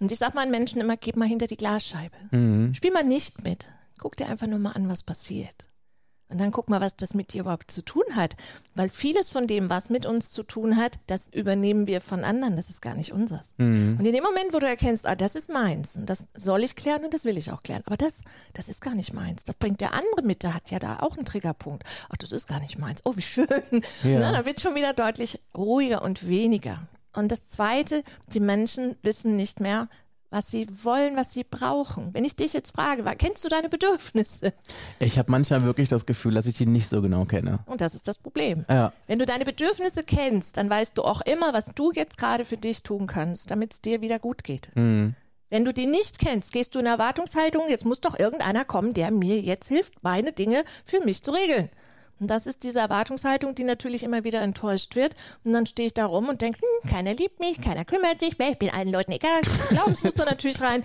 Und 0.00 0.12
ich 0.12 0.18
sag 0.18 0.34
meinen 0.34 0.50
Menschen 0.50 0.80
immer, 0.80 0.96
geh 0.96 1.12
mal 1.14 1.28
hinter 1.28 1.46
die 1.46 1.56
Glasscheibe. 1.56 2.16
Spiel 2.74 2.92
mal 2.92 3.04
nicht 3.04 3.44
mit. 3.44 3.68
Guck 3.98 4.16
dir 4.16 4.28
einfach 4.28 4.46
nur 4.46 4.58
mal 4.58 4.72
an, 4.72 4.88
was 4.88 5.02
passiert. 5.02 5.68
Und 6.30 6.38
dann 6.38 6.50
guck 6.50 6.68
mal, 6.68 6.80
was 6.80 6.96
das 6.96 7.14
mit 7.14 7.32
dir 7.32 7.40
überhaupt 7.40 7.70
zu 7.70 7.82
tun 7.82 8.04
hat. 8.14 8.36
Weil 8.74 8.90
vieles 8.90 9.30
von 9.30 9.46
dem, 9.46 9.70
was 9.70 9.88
mit 9.88 10.04
uns 10.04 10.30
zu 10.30 10.42
tun 10.42 10.76
hat, 10.76 10.98
das 11.06 11.28
übernehmen 11.28 11.86
wir 11.86 12.00
von 12.00 12.22
anderen. 12.22 12.56
Das 12.56 12.68
ist 12.68 12.82
gar 12.82 12.94
nicht 12.94 13.12
unseres. 13.12 13.54
Und 13.98 14.04
in 14.04 14.12
dem 14.12 14.22
Moment, 14.22 14.52
wo 14.52 14.58
du 14.58 14.66
erkennst, 14.66 15.06
ah, 15.06 15.14
das 15.14 15.34
ist 15.34 15.50
meins 15.50 15.96
und 15.96 16.06
das 16.06 16.26
soll 16.34 16.62
ich 16.62 16.76
klären 16.76 17.04
und 17.04 17.14
das 17.14 17.24
will 17.24 17.38
ich 17.38 17.50
auch 17.50 17.62
klären. 17.62 17.82
Aber 17.86 17.96
das, 17.96 18.22
das 18.52 18.68
ist 18.68 18.80
gar 18.80 18.94
nicht 18.94 19.14
meins. 19.14 19.44
Das 19.44 19.56
bringt 19.56 19.80
der 19.80 19.94
andere 19.94 20.22
mit, 20.22 20.42
der 20.42 20.54
hat 20.54 20.70
ja 20.70 20.78
da 20.78 20.98
auch 21.00 21.16
einen 21.16 21.24
Triggerpunkt. 21.24 21.84
Ach, 22.10 22.16
das 22.16 22.32
ist 22.32 22.46
gar 22.46 22.60
nicht 22.60 22.78
meins. 22.78 23.00
Oh, 23.04 23.16
wie 23.16 23.22
schön. 23.22 23.48
Ja. 24.02 24.20
Na, 24.20 24.32
dann 24.32 24.46
wird 24.46 24.60
schon 24.60 24.74
wieder 24.74 24.92
deutlich 24.92 25.40
ruhiger 25.56 26.02
und 26.02 26.28
weniger. 26.28 26.86
Und 27.14 27.32
das 27.32 27.48
Zweite, 27.48 28.02
die 28.32 28.40
Menschen 28.40 28.96
wissen 29.02 29.36
nicht 29.36 29.60
mehr, 29.60 29.88
was 30.30 30.50
sie 30.50 30.66
wollen, 30.84 31.16
was 31.16 31.32
sie 31.32 31.44
brauchen. 31.44 32.12
Wenn 32.12 32.24
ich 32.24 32.36
dich 32.36 32.52
jetzt 32.52 32.72
frage, 32.72 33.04
kennst 33.16 33.44
du 33.44 33.48
deine 33.48 33.68
Bedürfnisse? 33.68 34.52
Ich 34.98 35.18
habe 35.18 35.30
manchmal 35.30 35.64
wirklich 35.64 35.88
das 35.88 36.06
Gefühl, 36.06 36.34
dass 36.34 36.46
ich 36.46 36.54
die 36.54 36.66
nicht 36.66 36.88
so 36.88 37.00
genau 37.00 37.24
kenne. 37.24 37.60
Und 37.66 37.80
das 37.80 37.94
ist 37.94 38.08
das 38.08 38.18
Problem. 38.18 38.64
Ja. 38.68 38.92
Wenn 39.06 39.18
du 39.18 39.26
deine 39.26 39.44
Bedürfnisse 39.44 40.04
kennst, 40.04 40.56
dann 40.56 40.68
weißt 40.68 40.98
du 40.98 41.02
auch 41.02 41.22
immer, 41.22 41.52
was 41.52 41.66
du 41.74 41.92
jetzt 41.92 42.18
gerade 42.18 42.44
für 42.44 42.56
dich 42.56 42.82
tun 42.82 43.06
kannst, 43.06 43.50
damit 43.50 43.72
es 43.72 43.80
dir 43.80 44.00
wieder 44.00 44.18
gut 44.18 44.44
geht. 44.44 44.68
Mhm. 44.74 45.14
Wenn 45.50 45.64
du 45.64 45.72
die 45.72 45.86
nicht 45.86 46.18
kennst, 46.18 46.52
gehst 46.52 46.74
du 46.74 46.78
in 46.78 46.86
Erwartungshaltung, 46.86 47.68
jetzt 47.70 47.86
muss 47.86 48.02
doch 48.02 48.18
irgendeiner 48.18 48.66
kommen, 48.66 48.92
der 48.92 49.10
mir 49.10 49.40
jetzt 49.40 49.68
hilft, 49.68 50.02
meine 50.02 50.32
Dinge 50.32 50.62
für 50.84 51.00
mich 51.00 51.22
zu 51.22 51.30
regeln. 51.30 51.70
Und 52.20 52.28
das 52.28 52.46
ist 52.46 52.62
diese 52.62 52.80
Erwartungshaltung, 52.80 53.54
die 53.54 53.64
natürlich 53.64 54.02
immer 54.02 54.24
wieder 54.24 54.40
enttäuscht 54.40 54.96
wird. 54.96 55.14
Und 55.44 55.52
dann 55.52 55.66
stehe 55.66 55.86
ich 55.86 55.94
da 55.94 56.06
rum 56.06 56.28
und 56.28 56.40
denke, 56.42 56.58
hm, 56.60 56.90
keiner 56.90 57.14
liebt 57.14 57.38
mich, 57.40 57.60
keiner 57.60 57.84
kümmert 57.84 58.20
sich 58.20 58.38
mehr, 58.38 58.50
ich 58.50 58.58
bin 58.58 58.70
allen 58.70 58.88
Leuten 58.90 59.12
egal, 59.12 59.40
Glaubensmuster 59.70 60.24
natürlich 60.24 60.60
rein 60.60 60.82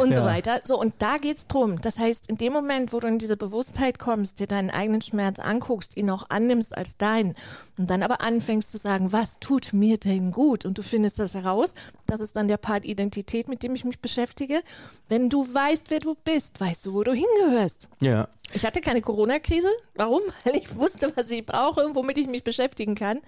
und 0.00 0.12
so 0.12 0.20
Ja. 0.20 0.26
weiter. 0.26 0.60
So, 0.64 0.78
und 0.80 0.94
da 0.98 1.18
geht's 1.18 1.46
drum. 1.46 1.80
Das 1.82 1.98
heißt, 1.98 2.28
in 2.28 2.36
dem 2.36 2.52
Moment, 2.52 2.92
wo 2.92 3.00
du 3.00 3.06
in 3.06 3.18
diese 3.18 3.36
Bewusstheit 3.36 3.98
kommst, 3.98 4.40
dir 4.40 4.46
deinen 4.46 4.70
eigenen 4.70 5.02
Schmerz 5.02 5.38
anguckst, 5.38 5.96
ihn 5.96 6.10
auch 6.10 6.26
annimmst 6.30 6.76
als 6.76 6.96
dein 6.96 7.34
und 7.78 7.88
dann 7.90 8.02
aber 8.02 8.20
anfängst 8.20 8.70
zu 8.70 8.78
sagen, 8.78 9.12
was 9.12 9.38
tut 9.40 9.72
mir 9.72 9.98
denn 9.98 10.30
gut? 10.32 10.64
Und 10.66 10.78
du 10.78 10.82
findest 10.82 11.18
das 11.18 11.34
heraus. 11.34 11.74
Das 12.06 12.20
ist 12.20 12.36
dann 12.36 12.48
der 12.48 12.58
Part 12.58 12.84
Identität, 12.84 13.48
mit 13.48 13.62
dem 13.62 13.74
ich 13.74 13.84
mich 13.84 14.00
beschäftige. 14.00 14.62
Wenn 15.08 15.30
du 15.30 15.42
weißt, 15.42 15.90
wer 15.90 16.00
du 16.00 16.14
bist, 16.14 16.60
weißt 16.60 16.86
du, 16.86 16.94
wo 16.94 17.02
du 17.02 17.12
hingehörst. 17.12 17.88
Ja. 18.00 18.28
Ich 18.54 18.66
hatte 18.66 18.82
keine 18.82 19.00
Corona-Krise. 19.00 19.68
Warum? 19.94 20.20
Weil 20.44 20.56
ich 20.56 20.71
wusste, 20.76 21.12
was 21.14 21.30
ich 21.30 21.44
brauche, 21.44 21.94
womit 21.94 22.18
ich 22.18 22.26
mich 22.26 22.44
beschäftigen 22.44 22.94
kann. 22.94 23.18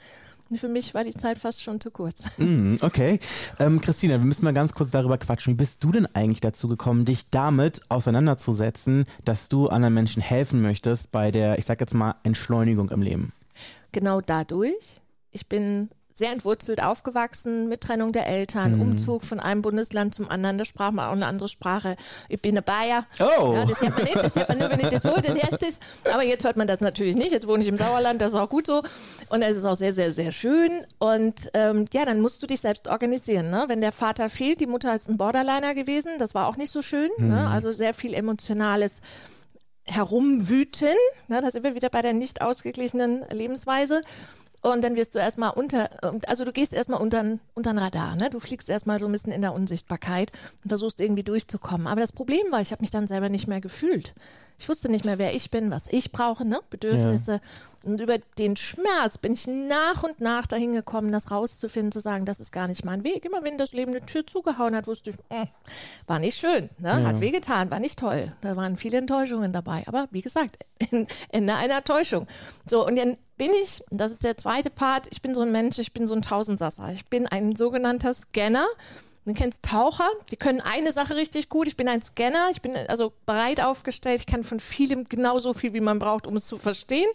Und 0.51 0.59
für 0.59 0.69
mich 0.69 0.93
war 0.93 1.05
die 1.05 1.15
Zeit 1.15 1.39
fast 1.39 1.63
schon 1.63 1.81
zu 1.81 1.91
kurz. 1.91 2.25
Mhm, 2.39 2.79
okay. 2.83 3.19
Ähm, 3.59 3.81
Christina, 3.81 4.19
wir 4.19 4.25
müssen 4.25 4.45
mal 4.45 4.53
ganz 4.53 4.73
kurz 4.73 4.91
darüber 4.91 5.17
quatschen. 5.17 5.55
Wie 5.55 5.57
bist 5.57 5.83
du 5.83 5.93
denn 5.93 6.07
eigentlich 6.15 6.41
dazu 6.41 6.69
gekommen, 6.69 7.05
dich 7.05 7.31
damit 7.31 7.81
auseinanderzusetzen, 7.89 9.07
dass 9.25 9.49
du 9.49 9.69
anderen 9.69 9.95
Menschen 9.95 10.21
helfen 10.21 10.61
möchtest 10.61 11.11
bei 11.11 11.31
der, 11.31 11.59
ich 11.59 11.65
sag 11.65 11.81
jetzt 11.81 11.95
mal, 11.95 12.17
Entschleunigung 12.25 12.91
im 12.91 13.01
Leben? 13.03 13.33
Genau 13.93 14.21
dadurch. 14.21 15.01
Ich 15.31 15.49
bin 15.49 15.89
sehr 16.15 16.31
entwurzelt 16.31 16.81
aufgewachsen, 16.81 17.69
mit 17.69 17.81
Trennung 17.81 18.13
der 18.13 18.29
Eltern, 18.29 18.81
Umzug 18.81 19.25
von 19.25 19.41
einem 19.41 19.63
Bundesland 19.63 20.15
zum 20.15 20.31
anderen, 20.31 20.59
da 20.59 20.65
sprach 20.65 20.93
man 20.93 21.09
auch 21.09 21.13
eine 21.13 21.27
andere 21.27 21.49
Sprache. 21.49 21.97
Ich 22.29 22.41
bin 22.41 22.57
ein 22.57 22.63
Bayer. 22.63 23.05
Oh. 23.19 23.55
Ja, 23.55 23.67
das 23.67 23.81
hört 23.81 23.97
man 23.97 24.05
nicht, 24.05 24.17
das 24.17 24.37
hört 24.37 24.49
man 24.49 24.59
nur, 24.59 24.71
wenn 24.71 24.79
ich 24.79 24.89
das 24.89 25.05
wohl 25.05 25.21
erst 25.25 25.63
ist. 25.65 25.83
Aber 26.13 26.23
jetzt 26.23 26.45
hört 26.45 26.57
man 26.57 26.69
das 26.69 26.81
natürlich 26.81 27.17
nicht. 27.17 27.33
Jetzt 27.33 27.49
wohne 27.49 27.65
ich 27.65 27.69
im 27.69 27.77
Sauerland, 27.77 28.23
das 28.23 28.33
ist 28.33 28.39
auch 28.39 28.49
gut 28.49 28.69
so. 28.69 28.83
Und 29.29 29.43
es 29.43 29.57
ist 29.57 29.65
auch 29.65 29.75
sehr, 29.75 29.93
sehr, 29.93 30.13
sehr 30.13 30.31
schön. 30.31 30.71
Und 31.01 31.51
ähm, 31.53 31.85
ja, 31.93 32.05
dann 32.05 32.21
musst 32.21 32.41
du 32.45 32.47
dich 32.47 32.61
selbst 32.61 32.87
organisieren. 32.87 33.51
Ne? 33.51 33.65
Wenn 33.67 33.81
der 33.81 33.93
Vater 33.93 34.31
fehlt, 34.31 34.61
die 34.61 34.67
Mutter 34.67 34.95
ist 34.95 35.09
ein 35.09 35.17
Borderliner 35.17 35.75
gewesen, 35.75 36.13
das 36.21 36.35
war 36.37 36.47
auch 36.47 36.57
nicht 36.57 36.71
so 36.71 36.81
schön. 36.81 37.11
Ne? 37.19 37.49
Also 37.49 37.73
sehr 37.73 37.93
viel 37.93 38.15
emotionales 38.15 39.01
herumwüten. 39.85 40.95
Ne? 41.27 41.41
Da 41.41 41.51
sind 41.51 41.65
wir 41.65 41.75
wieder 41.75 41.91
bei 41.91 42.03
der 42.03 42.13
nicht 42.13 42.41
ausgeglichenen 42.41 43.25
Lebensweise. 43.31 44.01
Und 44.65 44.83
dann 44.83 44.97
wirst 44.97 45.15
du 45.15 45.19
erstmal 45.19 45.51
unter, 45.51 45.91
also 46.27 46.47
du 46.47 46.51
gehst 46.51 46.73
erstmal 46.73 46.99
unter, 46.99 47.39
unter 47.53 47.75
den 47.75 47.79
Radar, 47.79 48.17
ne? 48.17 48.31
Du 48.31 48.41
fliegst 48.41 48.71
erstmal 48.71 48.99
so 48.99 49.05
ein 49.05 49.13
bisschen 49.13 49.31
in 49.31 49.43
der 49.43 49.53
Unsichtbarkeit 49.53 50.33
und 50.63 50.69
versuchst 50.69 51.03
irgendwie 51.03 51.23
durchzukommen. 51.23 51.87
Aber 51.87 52.01
das 52.01 52.13
Problem 52.13 52.51
war, 52.51 52.63
ich 52.63 52.73
habe 52.73 52.81
mich 52.81 52.91
dann 52.91 53.07
selber 53.07 53.29
nicht 53.29 53.47
mehr 53.47 53.61
gefühlt. 53.61 54.15
Ich 54.59 54.69
wusste 54.69 54.89
nicht 54.89 55.05
mehr, 55.05 55.19
wer 55.19 55.35
ich 55.35 55.51
bin, 55.51 55.71
was 55.71 55.93
ich 55.93 56.13
brauche, 56.13 56.45
ne? 56.45 56.61
Bedürfnisse. 56.71 57.33
Ja. 57.33 57.41
Und 57.85 58.01
über 58.01 58.17
den 58.39 58.57
Schmerz 58.57 59.19
bin 59.19 59.35
ich 59.35 59.47
nach 59.47 60.03
und 60.03 60.21
nach 60.21 60.47
dahin 60.47 60.73
gekommen, 60.73 61.13
das 61.13 61.31
rauszufinden, 61.31 61.93
zu 61.93 62.01
sagen, 62.01 62.25
das 62.25 62.41
ist 62.41 62.51
gar 62.51 62.67
nicht 62.67 62.85
mein 62.85 63.05
Weg. 63.05 63.25
Immer 63.25 63.43
wenn 63.43 63.59
das 63.59 63.73
Leben 63.73 63.91
eine 63.91 64.05
Tür 64.07 64.27
zugehauen 64.27 64.75
hat, 64.75 64.87
wusste 64.87 65.11
ich, 65.11 65.17
äh, 65.29 65.47
war 66.07 66.19
nicht 66.19 66.39
schön, 66.39 66.71
ne? 66.79 67.01
Ja. 67.01 67.05
hat 67.05 67.21
wehgetan, 67.21 67.71
war 67.71 67.81
nicht 67.81 67.99
toll. 67.99 68.33
Da 68.41 68.57
waren 68.57 68.77
viele 68.77 68.99
Enttäuschungen 68.99 69.53
dabei. 69.53 69.83
Aber 69.87 70.07
wie 70.13 70.23
gesagt, 70.23 70.59
Ende 71.29 71.55
einer 71.55 71.85
Täuschung. 71.85 72.27
So, 72.67 72.87
und 72.87 72.97
dann 72.97 73.19
bin 73.37 73.51
ich, 73.63 73.83
das 73.91 74.13
ist 74.13 74.25
der 74.25 74.37
zweite 74.37 74.71
Part, 74.71 75.09
ich 75.11 75.21
bin 75.21 75.35
so 75.35 75.43
ein 75.43 75.53
Mensch, 75.53 75.79
ich 75.79 75.93
bin 75.93 76.07
so 76.07 76.15
ein 76.15 76.23
Tausendsasser. 76.23 76.91
Ich 76.93 77.07
bin 77.07 77.27
ein 77.27 77.57
sogenannter 77.57 78.15
Scanner. 78.15 78.67
Du 79.27 79.33
kennst 79.33 79.65
Taucher, 79.65 80.09
die 80.31 80.37
können 80.37 80.61
eine 80.61 80.93
Sache 80.93 81.17
richtig 81.17 81.49
gut. 81.49 81.67
Ich 81.67 81.77
bin 81.77 81.89
ein 81.89 82.03
Scanner, 82.03 82.49
ich 82.51 82.61
bin 82.61 82.77
also 82.77 83.13
breit 83.25 83.61
aufgestellt, 83.61 84.21
ich 84.21 84.27
kann 84.27 84.45
von 84.45 84.61
vielem 84.61 85.09
genauso 85.09 85.55
viel, 85.55 85.73
wie 85.73 85.81
man 85.81 85.99
braucht, 85.99 86.27
um 86.27 86.37
es 86.37 86.47
zu 86.47 86.59
verstehen. 86.59 87.09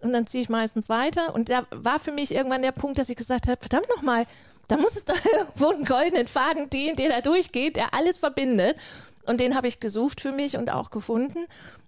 Und 0.00 0.12
dann 0.12 0.26
ziehe 0.26 0.42
ich 0.42 0.48
meistens 0.48 0.88
weiter. 0.88 1.34
Und 1.34 1.48
da 1.48 1.66
war 1.70 1.98
für 1.98 2.12
mich 2.12 2.32
irgendwann 2.32 2.62
der 2.62 2.72
Punkt, 2.72 2.98
dass 2.98 3.08
ich 3.08 3.16
gesagt 3.16 3.48
habe, 3.48 3.58
verdammt 3.60 3.88
nochmal, 3.88 4.24
da 4.68 4.76
muss 4.76 4.94
es 4.94 5.04
doch 5.04 5.18
irgendwo 5.38 5.70
einen 5.70 5.84
goldenen 5.84 6.28
Faden 6.28 6.70
den, 6.70 6.94
der 6.94 7.08
da 7.08 7.20
durchgeht, 7.20 7.76
der 7.76 7.92
alles 7.92 8.18
verbindet. 8.18 8.76
Und 9.24 9.40
den 9.40 9.54
habe 9.54 9.68
ich 9.68 9.80
gesucht 9.80 10.20
für 10.20 10.32
mich 10.32 10.56
und 10.56 10.70
auch 10.70 10.90
gefunden 10.90 11.38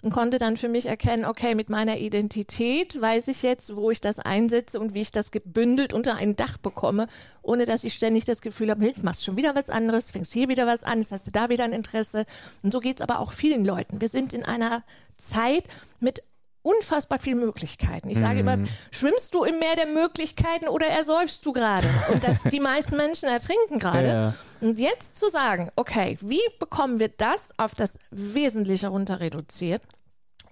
und 0.03 0.13
konnte 0.13 0.39
dann 0.39 0.57
für 0.57 0.69
mich 0.69 0.87
erkennen, 0.87 1.25
okay, 1.25 1.55
mit 1.55 1.69
meiner 1.69 1.99
Identität 1.99 3.01
weiß 3.01 3.29
ich 3.29 3.43
jetzt, 3.43 3.75
wo 3.75 3.91
ich 3.91 4.01
das 4.01 4.19
einsetze 4.19 4.79
und 4.79 4.95
wie 4.95 5.01
ich 5.01 5.11
das 5.11 5.31
gebündelt 5.31 5.93
unter 5.93 6.15
ein 6.17 6.37
Dach 6.37 6.59
bekomme, 6.59 7.09
ohne 7.43 7.67
dass 7.67 7.85
ich 7.85 7.95
ständig 7.95 8.25
das 8.25 8.41
Gefühl 8.41 8.71
habe, 8.71 8.83
Hilf, 8.83 9.03
machst 9.03 9.25
schon 9.25 9.37
wieder 9.37 9.55
was 9.55 9.71
anderes, 9.71 10.11
fängst 10.11 10.33
hier 10.33 10.49
wieder 10.49 10.67
was 10.67 10.85
an, 10.85 11.01
hast 11.11 11.27
du 11.27 11.31
da 11.31 11.49
wieder 11.49 11.65
ein 11.65 11.73
Interesse. 11.73 12.25
Und 12.63 12.73
so 12.73 12.81
geht's 12.81 13.03
aber 13.03 13.19
auch 13.19 13.33
vielen 13.33 13.65
Leuten. 13.65 14.01
Wir 14.01 14.09
sind 14.09 14.33
in 14.33 14.45
einer 14.45 14.85
Zeit 15.17 15.65
mit 16.01 16.23
unfassbar 16.65 17.19
viele 17.19 17.37
Möglichkeiten. 17.37 18.09
Ich 18.09 18.19
sage 18.19 18.41
immer, 18.41 18.57
mhm. 18.57 18.67
schwimmst 18.91 19.35
du 19.35 19.45
im 19.45 19.59
Meer 19.59 19.77
der 19.77 19.87
Möglichkeiten 19.87 20.67
oder 20.69 20.87
ersäufst 20.87 21.45
du 21.45 21.53
gerade? 21.53 21.87
Und 22.11 22.25
das, 22.25 22.43
die 22.51 22.59
meisten 22.59 22.97
Menschen 22.97 23.29
ertrinken 23.29 23.79
gerade. 23.79 24.09
Ja. 24.09 24.35
Und 24.61 24.79
jetzt 24.79 25.17
zu 25.17 25.29
sagen, 25.29 25.71
okay, 25.77 26.17
wie 26.23 26.41
bekommen 26.59 26.99
wir 26.99 27.09
das 27.09 27.51
auf 27.59 27.75
das 27.75 27.99
Wesentliche 28.11 28.89
runter 28.89 29.21
reduziert? 29.21 29.83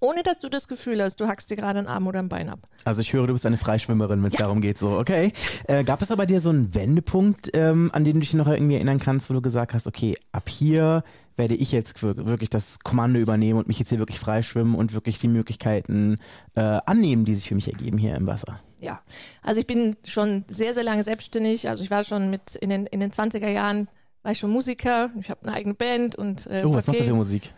Ohne 0.03 0.23
dass 0.25 0.39
du 0.39 0.49
das 0.49 0.67
Gefühl 0.67 1.01
hast, 1.01 1.21
du 1.21 1.29
hackst 1.29 1.51
dir 1.51 1.57
gerade 1.57 1.79
einen 1.79 1.89
Arm 1.89 2.07
oder 2.09 2.19
ein 2.19 2.29
Bein 2.29 2.49
ab. 2.49 2.59
Also 2.85 3.01
ich 3.01 3.13
höre, 3.13 3.29
du 3.29 3.33
bist 3.33 3.47
eine 3.47 3.57
Freischwimmerin, 3.57 4.21
wenn 4.23 4.33
es 4.33 4.39
ja. 4.39 4.47
darum 4.47 4.61
geht. 4.61 4.77
So, 4.77 4.99
okay. 4.99 5.33
Äh, 5.69 5.85
gab 5.85 6.03
es 6.03 6.11
aber 6.11 6.27
dir 6.27 6.41
so 6.41 6.51
einen 6.51 6.75
Wendepunkt, 6.75 7.51
ähm, 7.55 7.91
an 7.95 8.05
den 8.05 8.15
du 8.15 8.21
dich 8.21 8.35
noch 8.35 8.49
irgendwie 8.49 8.75
erinnern 8.75 8.99
kannst, 8.99 9.31
wo 9.31 9.35
du 9.35 9.41
gesagt 9.41 9.75
hast, 9.75 9.87
okay, 9.87 10.17
ab 10.33 10.49
hier 10.49 11.05
werde 11.37 11.55
ich 11.55 11.71
jetzt 11.73 12.03
wirklich 12.03 12.51
das 12.51 12.81
Kommando 12.83 13.21
übernehmen 13.21 13.59
und 13.59 13.69
mich 13.69 13.79
jetzt 13.79 13.89
hier 13.89 14.01
wirklich 14.01 14.19
freischwimmen 14.19 14.75
und 14.75 14.93
wirklich 14.93 15.19
die 15.21 15.29
Möglichkeiten 15.29 16.19
äh, 16.57 16.61
annehmen, 16.61 17.25
die 17.25 17.35
sich 17.35 17.49
für 17.49 17.55
mich 17.55 17.73
ergeben 17.73 17.97
hier 17.97 18.17
im 18.17 18.27
Wasser? 18.27 18.61
Ja, 18.81 19.01
also 19.43 19.61
ich 19.61 19.67
bin 19.69 19.97
schon 20.05 20.45
sehr, 20.49 20.75
sehr 20.75 20.83
lange 20.83 21.05
selbstständig. 21.05 21.69
Also 21.69 21.85
ich 21.85 21.91
war 21.93 22.03
schon 22.03 22.29
mit 22.31 22.57
in 22.57 22.71
den, 22.71 22.87
in 22.87 22.99
den 22.99 23.13
20er 23.13 23.49
Jahren 23.49 23.89
war 24.23 24.33
ich 24.33 24.39
schon 24.39 24.51
Musiker, 24.51 25.11
ich 25.21 25.31
habe 25.31 25.43
eine 25.43 25.55
eigene 25.57 25.75
Band 25.75 26.15
und 26.17 26.47
äh, 26.47 26.63
Oh, 26.65 26.73
was 26.73 26.87
machst 26.87 27.01
du 27.01 27.05
für 27.05 27.15
Musik? 27.15 27.53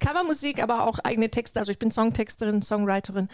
Covermusik, 0.00 0.62
aber 0.62 0.86
auch 0.86 0.98
eigene 1.00 1.30
Texte. 1.30 1.60
Also 1.60 1.70
ich 1.70 1.78
bin 1.78 1.90
Songtexterin, 1.90 2.62
Songwriterin 2.62 3.28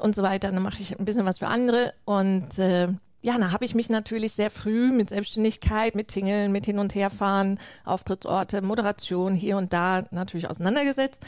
und 0.00 0.14
so 0.14 0.22
weiter. 0.22 0.50
Dann 0.50 0.62
mache 0.62 0.82
ich 0.82 0.98
ein 0.98 1.04
bisschen 1.04 1.24
was 1.24 1.38
für 1.38 1.46
andere. 1.46 1.94
Und 2.04 2.58
äh, 2.58 2.88
ja, 3.22 3.38
da 3.38 3.52
habe 3.52 3.64
ich 3.64 3.74
mich 3.74 3.90
natürlich 3.90 4.32
sehr 4.32 4.50
früh 4.50 4.90
mit 4.90 5.10
Selbstständigkeit, 5.10 5.94
mit 5.94 6.08
Tingeln, 6.08 6.50
mit 6.50 6.66
Hin- 6.66 6.78
und 6.80 6.94
Herfahren, 6.94 7.60
Auftrittsorte, 7.84 8.60
Moderation 8.60 9.34
hier 9.34 9.56
und 9.56 9.72
da 9.72 10.04
natürlich 10.10 10.48
auseinandergesetzt. 10.50 11.22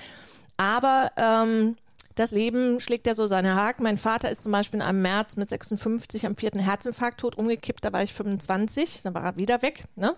Aber 0.57 1.13
ähm, 1.17 1.77
das 2.17 2.33
Leben 2.33 2.81
schlägt 2.81 3.07
ja 3.07 3.15
so 3.15 3.29
seine 3.29 3.55
Haken. 3.55 3.85
Mein 3.85 3.99
Vater 3.99 4.29
ist 4.29 4.43
zum 4.43 4.51
Beispiel 4.51 4.83
am 4.83 5.01
März 5.03 5.37
mit 5.37 5.49
56 5.49 6.27
am 6.27 6.35
vierten 6.35 6.59
Herzinfarkt 6.59 7.21
tot 7.21 7.39
umgekippt. 7.39 7.85
Da 7.85 7.93
war 7.93 8.03
ich 8.03 8.13
25, 8.13 9.03
dann 9.05 9.15
war 9.15 9.23
er 9.23 9.37
wieder 9.37 9.63
weg. 9.63 9.85
Ne? 9.95 10.17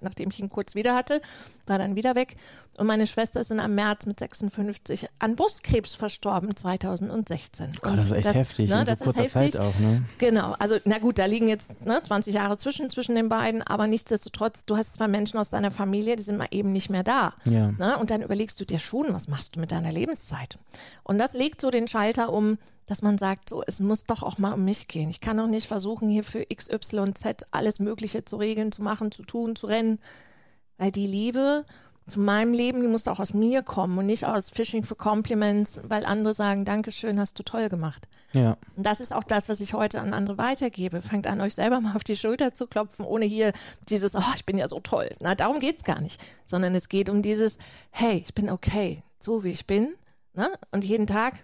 Nachdem 0.00 0.30
ich 0.30 0.40
ihn 0.40 0.48
kurz 0.48 0.74
wieder 0.74 0.94
hatte, 0.94 1.20
war 1.66 1.78
dann 1.78 1.96
wieder 1.96 2.14
weg. 2.14 2.36
Und 2.76 2.86
meine 2.86 3.06
Schwester 3.06 3.40
ist 3.40 3.50
dann 3.50 3.60
am 3.60 3.74
März 3.74 4.06
mit 4.06 4.18
56 4.18 5.08
an 5.18 5.36
Brustkrebs 5.36 5.94
verstorben, 5.94 6.54
2016. 6.54 7.72
Gott, 7.80 7.96
das 7.96 8.06
ist 8.06 8.12
echt 8.12 8.26
das, 8.26 8.36
heftig. 8.36 8.70
Ne, 8.70 8.84
das 8.84 9.00
ist 9.00 9.16
heftig. 9.16 9.52
Zeit 9.52 9.58
auch, 9.58 9.78
ne? 9.78 10.04
Genau, 10.18 10.54
also 10.58 10.76
na 10.84 10.98
gut, 10.98 11.18
da 11.18 11.26
liegen 11.26 11.48
jetzt 11.48 11.84
ne, 11.84 12.00
20 12.02 12.34
Jahre 12.34 12.56
zwischen, 12.56 12.88
zwischen 12.90 13.14
den 13.14 13.28
beiden, 13.28 13.62
aber 13.62 13.86
nichtsdestotrotz, 13.86 14.64
du 14.64 14.76
hast 14.76 14.94
zwei 14.94 15.08
Menschen 15.08 15.38
aus 15.38 15.50
deiner 15.50 15.70
Familie, 15.70 16.16
die 16.16 16.22
sind 16.22 16.38
mal 16.38 16.48
eben 16.50 16.72
nicht 16.72 16.90
mehr 16.90 17.02
da. 17.02 17.34
Ja. 17.44 17.72
Ne? 17.72 17.98
Und 17.98 18.10
dann 18.10 18.22
überlegst 18.22 18.60
du 18.60 18.64
dir 18.64 18.78
schon, 18.78 19.12
was 19.12 19.28
machst 19.28 19.56
du 19.56 19.60
mit 19.60 19.72
deiner 19.72 19.92
Lebenszeit? 19.92 20.58
Und 21.02 21.18
das 21.18 21.32
legt 21.32 21.60
so 21.60 21.70
den 21.70 21.88
Schalter 21.88 22.32
um, 22.32 22.58
dass 22.88 23.02
man 23.02 23.18
sagt, 23.18 23.50
so, 23.50 23.62
es 23.64 23.80
muss 23.80 24.04
doch 24.04 24.22
auch 24.22 24.38
mal 24.38 24.54
um 24.54 24.64
mich 24.64 24.88
gehen. 24.88 25.10
Ich 25.10 25.20
kann 25.20 25.36
doch 25.36 25.46
nicht 25.46 25.68
versuchen, 25.68 26.08
hier 26.08 26.24
für 26.24 26.44
X, 26.48 26.70
Y, 26.70 27.14
Z 27.14 27.46
alles 27.50 27.80
Mögliche 27.80 28.24
zu 28.24 28.36
regeln, 28.36 28.72
zu 28.72 28.82
machen, 28.82 29.12
zu 29.12 29.22
tun, 29.22 29.54
zu 29.54 29.66
rennen. 29.66 29.98
Weil 30.78 30.90
die 30.90 31.06
Liebe 31.06 31.66
zu 32.06 32.18
meinem 32.18 32.54
Leben, 32.54 32.80
die 32.80 32.88
muss 32.88 33.06
auch 33.06 33.20
aus 33.20 33.34
mir 33.34 33.62
kommen 33.62 33.98
und 33.98 34.06
nicht 34.06 34.24
aus 34.24 34.48
Fishing 34.48 34.84
for 34.84 34.96
Compliments, 34.96 35.80
weil 35.86 36.06
andere 36.06 36.32
sagen, 36.32 36.64
Dankeschön, 36.64 37.20
hast 37.20 37.38
du 37.38 37.42
toll 37.42 37.68
gemacht. 37.68 38.08
Ja. 38.32 38.56
Und 38.74 38.86
das 38.86 39.00
ist 39.00 39.12
auch 39.12 39.24
das, 39.24 39.50
was 39.50 39.60
ich 39.60 39.74
heute 39.74 40.00
an 40.00 40.14
andere 40.14 40.38
weitergebe. 40.38 41.02
Fangt 41.02 41.26
an, 41.26 41.42
euch 41.42 41.54
selber 41.54 41.82
mal 41.82 41.94
auf 41.94 42.04
die 42.04 42.16
Schulter 42.16 42.54
zu 42.54 42.66
klopfen, 42.66 43.04
ohne 43.04 43.26
hier 43.26 43.52
dieses, 43.90 44.14
oh, 44.14 44.32
ich 44.34 44.46
bin 44.46 44.56
ja 44.56 44.66
so 44.66 44.80
toll. 44.80 45.10
Na, 45.20 45.34
darum 45.34 45.60
geht's 45.60 45.84
gar 45.84 46.00
nicht. 46.00 46.24
Sondern 46.46 46.74
es 46.74 46.88
geht 46.88 47.10
um 47.10 47.20
dieses, 47.20 47.58
hey, 47.90 48.22
ich 48.24 48.34
bin 48.34 48.48
okay, 48.48 49.02
so 49.18 49.44
wie 49.44 49.50
ich 49.50 49.66
bin. 49.66 49.88
Ne? 50.32 50.50
Und 50.72 50.84
jeden 50.84 51.06
Tag 51.06 51.34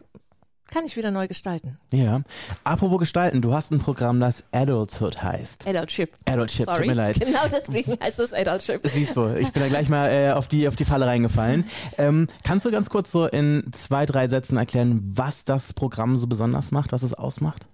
kann 0.70 0.84
ich 0.86 0.96
wieder 0.96 1.10
neu 1.10 1.28
gestalten. 1.28 1.78
Ja. 1.92 2.22
Apropos 2.64 2.98
gestalten, 2.98 3.42
du 3.42 3.54
hast 3.54 3.70
ein 3.70 3.78
Programm, 3.78 4.20
das 4.20 4.44
Adulthood 4.52 5.22
heißt. 5.22 5.66
Adultship. 5.68 6.12
Adultship, 6.24 6.66
Sorry. 6.66 6.78
tut 6.78 6.86
mir 6.86 6.94
leid. 6.94 7.20
Genau 7.24 7.46
deswegen 7.50 7.96
heißt 8.02 8.20
es 8.20 8.32
Adultship. 8.32 8.80
Siehst 8.84 9.16
du, 9.16 9.34
ich 9.36 9.52
bin 9.52 9.62
da 9.62 9.68
gleich 9.68 9.88
mal 9.88 10.10
äh, 10.10 10.32
auf, 10.32 10.48
die, 10.48 10.66
auf 10.68 10.76
die 10.76 10.84
Falle 10.84 11.06
reingefallen. 11.06 11.64
Ähm, 11.98 12.28
kannst 12.42 12.64
du 12.64 12.70
ganz 12.70 12.90
kurz 12.90 13.12
so 13.12 13.26
in 13.26 13.70
zwei, 13.72 14.06
drei 14.06 14.28
Sätzen 14.28 14.56
erklären, 14.56 15.00
was 15.04 15.44
das 15.44 15.72
Programm 15.72 16.16
so 16.18 16.26
besonders 16.26 16.70
macht, 16.70 16.92
was 16.92 17.02
es 17.02 17.14
ausmacht? 17.14 17.66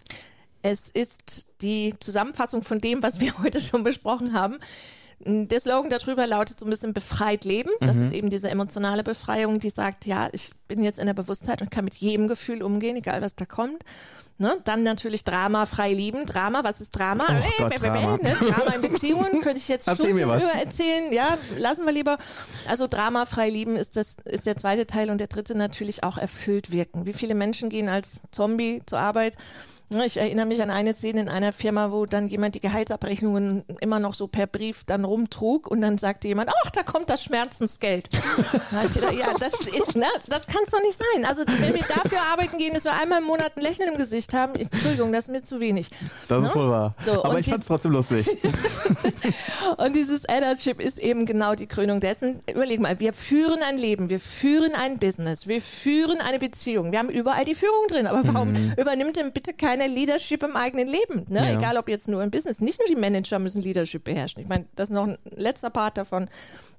Es 0.62 0.88
ist 0.90 1.46
die 1.62 1.94
Zusammenfassung 2.00 2.62
von 2.62 2.80
dem, 2.80 3.02
was 3.02 3.20
wir 3.20 3.38
heute 3.42 3.60
schon 3.60 3.82
besprochen 3.82 4.34
haben. 4.34 4.58
Der 5.24 5.60
Slogan 5.60 5.90
darüber 5.90 6.26
lautet 6.26 6.58
so 6.58 6.66
ein 6.66 6.70
bisschen 6.70 6.94
befreit 6.94 7.44
leben. 7.44 7.70
Das 7.80 7.96
mhm. 7.96 8.06
ist 8.06 8.14
eben 8.14 8.30
diese 8.30 8.48
emotionale 8.48 9.02
Befreiung, 9.02 9.60
die 9.60 9.70
sagt, 9.70 10.06
ja, 10.06 10.28
ich 10.32 10.52
bin 10.66 10.82
jetzt 10.82 10.98
in 10.98 11.06
der 11.06 11.14
Bewusstheit 11.14 11.60
und 11.60 11.70
kann 11.70 11.84
mit 11.84 11.94
jedem 11.94 12.26
Gefühl 12.26 12.62
umgehen, 12.62 12.96
egal 12.96 13.20
was 13.20 13.36
da 13.36 13.44
kommt. 13.44 13.84
Ne? 14.40 14.58
Dann 14.64 14.82
natürlich 14.82 15.22
Drama 15.22 15.66
frei 15.66 15.92
lieben. 15.92 16.24
Drama, 16.24 16.64
was 16.64 16.80
ist 16.80 16.92
Drama? 16.92 17.26
Oh 17.28 17.32
äh, 17.32 17.68
Gott, 17.68 17.82
Drama. 17.82 18.16
Ne? 18.22 18.34
Drama 18.40 18.72
in 18.74 18.80
Beziehungen 18.80 19.40
könnte 19.42 19.58
ich 19.58 19.68
jetzt 19.68 19.82
Stunden 19.82 20.16
über 20.16 20.40
erzählen. 20.40 21.12
Ja, 21.12 21.36
lassen 21.58 21.84
wir 21.84 21.92
lieber. 21.92 22.16
Also 22.66 22.86
Drama 22.86 23.26
frei 23.26 23.50
lieben 23.50 23.76
ist 23.76 23.96
das 23.96 24.16
ist 24.24 24.46
der 24.46 24.56
zweite 24.56 24.86
Teil 24.86 25.10
und 25.10 25.18
der 25.18 25.26
dritte 25.26 25.54
natürlich 25.54 26.04
auch 26.04 26.16
erfüllt 26.16 26.72
wirken. 26.72 27.04
Wie 27.04 27.12
viele 27.12 27.34
Menschen 27.34 27.68
gehen 27.68 27.90
als 27.90 28.22
Zombie 28.30 28.80
zur 28.86 28.98
Arbeit 28.98 29.36
ich 29.98 30.18
erinnere 30.18 30.46
mich 30.46 30.62
an 30.62 30.70
eine 30.70 30.94
Szene 30.94 31.22
in 31.22 31.28
einer 31.28 31.52
Firma, 31.52 31.90
wo 31.90 32.06
dann 32.06 32.28
jemand 32.28 32.54
die 32.54 32.60
Gehaltsabrechnungen 32.60 33.64
immer 33.80 33.98
noch 33.98 34.14
so 34.14 34.28
per 34.28 34.46
Brief 34.46 34.84
dann 34.84 35.04
rumtrug 35.04 35.68
und 35.68 35.80
dann 35.80 35.98
sagte 35.98 36.28
jemand, 36.28 36.50
ach, 36.64 36.70
da 36.70 36.84
kommt 36.84 37.10
das 37.10 37.24
Schmerzensgeld. 37.24 38.08
da 38.70 38.84
ich 38.84 38.94
gedacht, 38.94 39.14
ja, 39.14 39.34
das, 39.40 39.52
na, 39.94 40.06
das 40.28 40.46
kann 40.46 40.62
es 40.64 40.70
doch 40.70 40.80
nicht 40.80 40.96
sein. 40.96 41.24
Also 41.24 41.42
wenn 41.58 41.74
wir 41.74 41.82
dafür 41.82 42.20
arbeiten 42.32 42.56
gehen, 42.58 42.72
dass 42.72 42.84
wir 42.84 42.92
einmal 42.92 43.18
im 43.18 43.26
Monat 43.26 43.56
ein 43.56 43.62
Lächeln 43.62 43.88
im 43.90 43.98
Gesicht 43.98 44.32
haben, 44.32 44.54
Entschuldigung, 44.54 45.12
das 45.12 45.24
ist 45.24 45.32
mir 45.32 45.42
zu 45.42 45.58
wenig. 45.58 45.90
Das 46.28 46.38
ist 46.38 46.44
ne? 46.44 46.50
voll 46.50 46.70
wahr. 46.70 46.94
So, 47.04 47.24
Aber 47.24 47.40
ich 47.40 47.48
fand 47.48 47.62
es 47.62 47.66
trotzdem 47.66 47.90
lustig. 47.90 48.28
und 49.76 49.96
dieses 49.96 50.28
Adultship 50.28 50.80
ist 50.80 51.00
eben 51.00 51.26
genau 51.26 51.56
die 51.56 51.66
Krönung 51.66 52.00
dessen. 52.00 52.40
Überleg 52.48 52.78
mal, 52.78 53.00
wir 53.00 53.12
führen 53.12 53.60
ein 53.62 53.76
Leben, 53.76 54.08
wir 54.08 54.20
führen 54.20 54.72
ein 54.76 54.98
Business, 55.00 55.48
wir 55.48 55.60
führen 55.60 56.20
eine 56.20 56.38
Beziehung. 56.38 56.92
Wir 56.92 57.00
haben 57.00 57.10
überall 57.10 57.44
die 57.44 57.56
Führung 57.56 57.88
drin. 57.88 58.06
Aber 58.06 58.20
warum 58.22 58.52
mhm. 58.52 58.74
übernimmt 58.76 59.16
denn 59.16 59.32
bitte 59.32 59.52
keiner 59.52 59.79
keine 59.80 59.94
Leadership 59.94 60.42
im 60.42 60.56
eigenen 60.56 60.88
Leben. 60.88 61.26
Ne? 61.28 61.38
Ja. 61.38 61.58
Egal 61.58 61.76
ob 61.76 61.88
jetzt 61.88 62.08
nur 62.08 62.22
im 62.22 62.30
Business. 62.30 62.60
Nicht 62.60 62.78
nur 62.78 62.88
die 62.88 63.00
Manager 63.00 63.38
müssen 63.38 63.62
Leadership 63.62 64.04
beherrschen. 64.04 64.42
Ich 64.42 64.48
meine, 64.48 64.66
das 64.76 64.90
ist 64.90 64.94
noch 64.94 65.06
ein 65.06 65.18
letzter 65.24 65.70
Part 65.70 65.96
davon. 65.96 66.28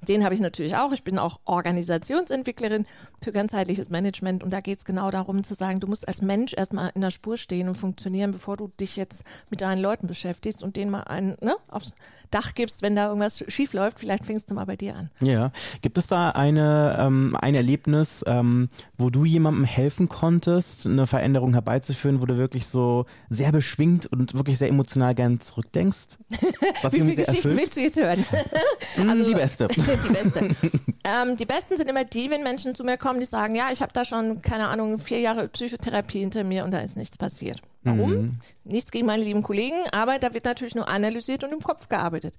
Den 0.07 0.23
habe 0.23 0.33
ich 0.33 0.39
natürlich 0.39 0.75
auch. 0.75 0.91
Ich 0.91 1.03
bin 1.03 1.17
auch 1.17 1.39
Organisationsentwicklerin 1.45 2.85
für 3.23 3.31
ganzheitliches 3.31 3.89
Management. 3.89 4.43
Und 4.43 4.51
da 4.53 4.61
geht 4.61 4.79
es 4.79 4.85
genau 4.85 5.11
darum 5.11 5.43
zu 5.43 5.53
sagen, 5.53 5.79
du 5.79 5.87
musst 5.87 6.07
als 6.07 6.21
Mensch 6.21 6.53
erstmal 6.55 6.91
in 6.95 7.01
der 7.01 7.11
Spur 7.11 7.37
stehen 7.37 7.67
und 7.67 7.75
funktionieren, 7.75 8.31
bevor 8.31 8.57
du 8.57 8.71
dich 8.79 8.95
jetzt 8.95 9.23
mit 9.49 9.61
deinen 9.61 9.81
Leuten 9.81 10.07
beschäftigst 10.07 10.63
und 10.63 10.75
denen 10.75 10.91
mal 10.91 11.03
einen 11.03 11.37
ne, 11.41 11.55
aufs 11.69 11.93
Dach 12.31 12.53
gibst, 12.53 12.81
wenn 12.81 12.95
da 12.95 13.07
irgendwas 13.07 13.43
schief 13.49 13.73
läuft. 13.73 13.99
Vielleicht 13.99 14.25
fängst 14.25 14.49
du 14.49 14.53
mal 14.53 14.65
bei 14.65 14.77
dir 14.77 14.95
an. 14.95 15.09
Ja. 15.19 15.51
Gibt 15.81 15.97
es 15.97 16.07
da 16.07 16.29
eine, 16.29 16.97
ähm, 16.97 17.35
ein 17.39 17.55
Erlebnis, 17.55 18.23
ähm, 18.25 18.69
wo 18.97 19.09
du 19.09 19.25
jemandem 19.25 19.65
helfen 19.65 20.07
konntest, 20.07 20.85
eine 20.85 21.07
Veränderung 21.07 21.51
herbeizuführen, 21.53 22.21
wo 22.21 22.25
du 22.25 22.37
wirklich 22.37 22.67
so 22.67 22.90
so 22.91 23.05
sehr 23.29 23.51
beschwingt 23.51 24.05
und 24.07 24.33
wirklich 24.33 24.57
sehr 24.57 24.69
emotional 24.69 25.15
gern 25.15 25.39
zurückdenkst? 25.39 26.17
Was 26.81 26.93
Wie 26.93 27.01
viele 27.01 27.15
Geschichten 27.15 27.35
erfüllt? 27.35 27.57
willst 27.57 27.77
du 27.77 27.81
jetzt 27.81 27.99
hören? 27.99 28.25
also, 29.09 29.25
die 29.25 29.33
beste. 29.33 29.67
die 29.67 30.13
beste. 30.13 30.55
Ähm, 31.03 31.35
die 31.37 31.45
besten 31.45 31.77
sind 31.77 31.89
immer 31.89 32.03
die, 32.03 32.29
wenn 32.29 32.43
Menschen 32.43 32.75
zu 32.75 32.83
mir 32.83 32.97
kommen, 32.97 33.19
die 33.19 33.25
sagen, 33.25 33.55
ja, 33.55 33.69
ich 33.71 33.81
habe 33.81 33.93
da 33.93 34.05
schon, 34.05 34.41
keine 34.41 34.67
Ahnung, 34.67 34.99
vier 34.99 35.19
Jahre 35.19 35.47
Psychotherapie 35.47 36.19
hinter 36.19 36.43
mir 36.43 36.63
und 36.63 36.71
da 36.71 36.79
ist 36.79 36.97
nichts 36.97 37.17
passiert. 37.17 37.61
Warum? 37.83 38.11
Mhm. 38.11 38.31
Nichts 38.63 38.91
gegen 38.91 39.07
meine 39.07 39.23
lieben 39.23 39.41
Kollegen, 39.41 39.77
aber 39.91 40.19
da 40.19 40.33
wird 40.33 40.45
natürlich 40.45 40.75
nur 40.75 40.87
analysiert 40.87 41.43
und 41.43 41.51
im 41.51 41.61
Kopf 41.61 41.89
gearbeitet. 41.89 42.35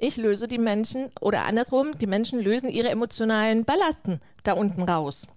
Ich 0.00 0.16
löse 0.16 0.48
die 0.48 0.58
Menschen 0.58 1.10
oder 1.20 1.44
andersrum, 1.44 1.88
die 2.00 2.06
Menschen 2.06 2.40
lösen 2.40 2.70
ihre 2.70 2.88
emotionalen 2.88 3.64
Ballasten 3.64 4.18
da 4.42 4.54
unten 4.54 4.82
raus. 4.82 5.28